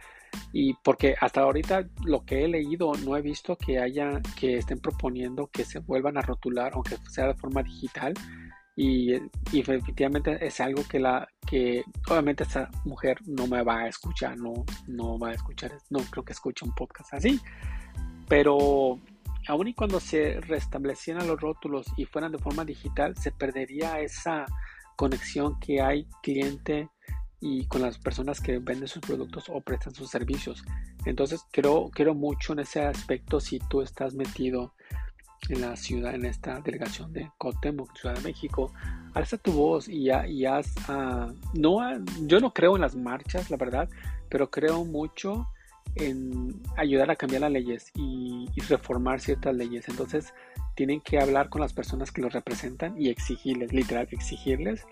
Y 0.52 0.74
porque 0.76 1.16
hasta 1.20 1.42
ahorita 1.42 1.88
lo 2.04 2.26
que 2.26 2.44
he 2.44 2.48
leído 2.48 2.94
no 3.04 3.16
he 3.16 3.22
visto 3.22 3.58
que 3.58 3.80
haya 3.80 4.22
que 4.38 4.58
estén 4.58 4.80
proponiendo 4.80 5.48
que 5.48 5.66
se 5.66 5.80
vuelvan 5.80 6.18
a 6.18 6.22
rotular 6.22 6.74
aunque 6.74 6.98
sea 7.10 7.28
de 7.28 7.36
forma 7.36 7.64
digital. 7.64 8.14
Y, 8.78 9.14
y 9.54 9.62
efectivamente 9.62 10.46
es 10.46 10.60
algo 10.60 10.84
que 10.86 11.00
la 11.00 11.26
que 11.48 11.86
obviamente 12.10 12.44
esa 12.44 12.70
mujer 12.84 13.18
no 13.26 13.48
me 13.48 13.64
va 13.64 13.84
a 13.84 13.88
escuchar 13.88 14.38
no 14.38 14.66
no 14.86 15.18
va 15.18 15.30
a 15.30 15.34
escuchar 15.34 15.72
no 15.90 16.00
creo 16.12 16.26
que 16.26 16.34
escuche 16.34 16.66
un 16.66 16.76
podcast 16.76 17.14
así. 17.14 17.40
Pero 18.28 19.00
aun 19.48 19.68
y 19.68 19.74
cuando 19.74 20.00
se 20.02 20.42
restablecieran 20.42 21.28
los 21.28 21.40
rótulos 21.40 21.86
y 21.96 22.06
fueran 22.06 22.34
de 22.34 22.40
forma 22.40 22.66
digital 22.66 23.16
se 23.16 23.32
perdería 23.32 24.02
esa 24.02 24.46
conexión 24.98 25.60
que 25.60 25.82
hay 25.82 26.08
cliente 26.22 26.90
y 27.40 27.66
con 27.68 27.82
las 27.82 27.98
personas 27.98 28.40
que 28.40 28.60
venden 28.60 28.88
sus 28.88 29.02
productos 29.02 29.46
o 29.50 29.62
prestan 29.62 29.94
sus 29.94 30.10
servicios. 30.10 30.64
Entonces 31.06 31.42
creo, 31.52 31.90
creo 31.94 32.14
mucho 32.14 32.54
en 32.54 32.60
ese 32.60 32.82
aspecto 32.82 33.40
si 33.40 33.60
tú 33.60 33.82
estás 33.82 34.14
metido 34.14 34.74
en 35.50 35.62
la 35.62 35.76
ciudad, 35.76 36.16
en 36.16 36.26
esta 36.26 36.60
delegación 36.62 37.14
de 37.14 37.30
Cotemoc, 37.38 37.96
Ciudad 37.98 38.16
de 38.16 38.22
México, 38.22 38.74
alza 39.14 39.38
tu 39.38 39.52
voz 39.52 39.88
y, 39.88 40.10
y 40.10 40.46
haz, 40.46 40.74
uh, 40.90 41.34
no, 41.54 41.80
yo 42.22 42.40
no 42.40 42.54
creo 42.54 42.76
en 42.76 42.82
las 42.82 42.96
marchas, 42.96 43.52
la 43.52 43.58
verdad, 43.58 43.90
pero 44.30 44.50
creo 44.50 44.86
mucho 44.86 45.48
en 45.96 46.62
ayudar 46.78 47.12
a 47.12 47.16
cambiar 47.16 47.42
las 47.42 47.52
leyes 47.52 47.92
y, 47.96 48.48
y, 48.54 48.62
reformar 48.62 49.22
ciertas 49.22 49.56
leyes. 49.56 49.88
Entonces 49.88 50.34
tienen 50.76 51.02
que 51.02 51.20
hablar 51.20 51.50
con 51.50 51.62
las 51.62 51.74
personas 51.74 52.12
que 52.12 52.22
los 52.22 52.34
representan 52.34 53.00
y 53.02 53.10
exigirles, 53.10 53.74
literal, 53.74 54.08
exigirles 54.12 54.86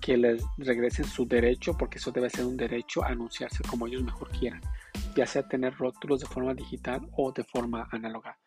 que 0.00 0.16
les 0.16 0.42
regresen 0.56 1.04
su 1.04 1.26
derecho, 1.26 1.76
porque 1.76 1.98
eso 1.98 2.10
debe 2.10 2.30
ser 2.30 2.46
un 2.46 2.56
derecho 2.56 3.04
a 3.04 3.08
anunciarse 3.08 3.62
como 3.68 3.86
ellos 3.86 4.02
mejor 4.02 4.30
quieran, 4.30 4.62
ya 5.14 5.26
sea 5.26 5.46
tener 5.46 5.74
rótulos 5.76 6.20
de 6.20 6.26
forma 6.26 6.54
digital 6.54 7.06
o 7.16 7.32
de 7.32 7.44
forma 7.44 7.88
análoga. 7.90 8.38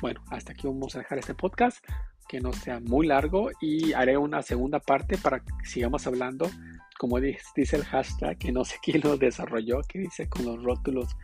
Bueno, 0.00 0.22
hasta 0.30 0.52
aquí 0.52 0.66
vamos 0.66 0.94
a 0.94 0.98
dejar 0.98 1.18
este 1.18 1.34
podcast. 1.34 1.84
que 2.28 2.40
no 2.40 2.52
sea 2.54 2.80
muy 2.80 3.06
largo 3.06 3.50
y 3.60 3.92
haré 3.92 4.16
una 4.16 4.40
segunda 4.40 4.80
parte 4.80 5.18
para 5.18 5.40
que 5.40 5.52
sigamos 5.64 6.06
hablando, 6.06 6.48
como 6.98 7.20
dice 7.20 7.76
el 7.76 7.84
hashtag, 7.84 8.38
que 8.38 8.52
no 8.52 8.64
sé 8.64 8.76
quién 8.82 9.02
lo 9.02 9.18
desarrolló, 9.18 9.82
que 9.86 9.98
dice 9.98 10.28
con 10.28 10.46
los 10.46 10.62
rótulos 10.62 11.14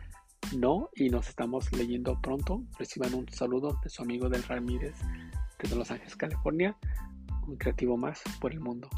no 0.55 0.89
y 0.95 1.09
nos 1.09 1.29
estamos 1.29 1.71
leyendo 1.71 2.19
pronto. 2.21 2.63
Reciban 2.77 3.13
un 3.13 3.27
saludo 3.29 3.79
de 3.83 3.89
su 3.89 4.01
amigo 4.01 4.29
del 4.29 4.43
Ramírez 4.43 4.95
desde 5.59 5.75
Los 5.75 5.91
Ángeles, 5.91 6.15
California, 6.15 6.77
un 7.47 7.57
creativo 7.57 7.97
más 7.97 8.21
por 8.39 8.53
el 8.53 8.59
mundo. 8.59 8.89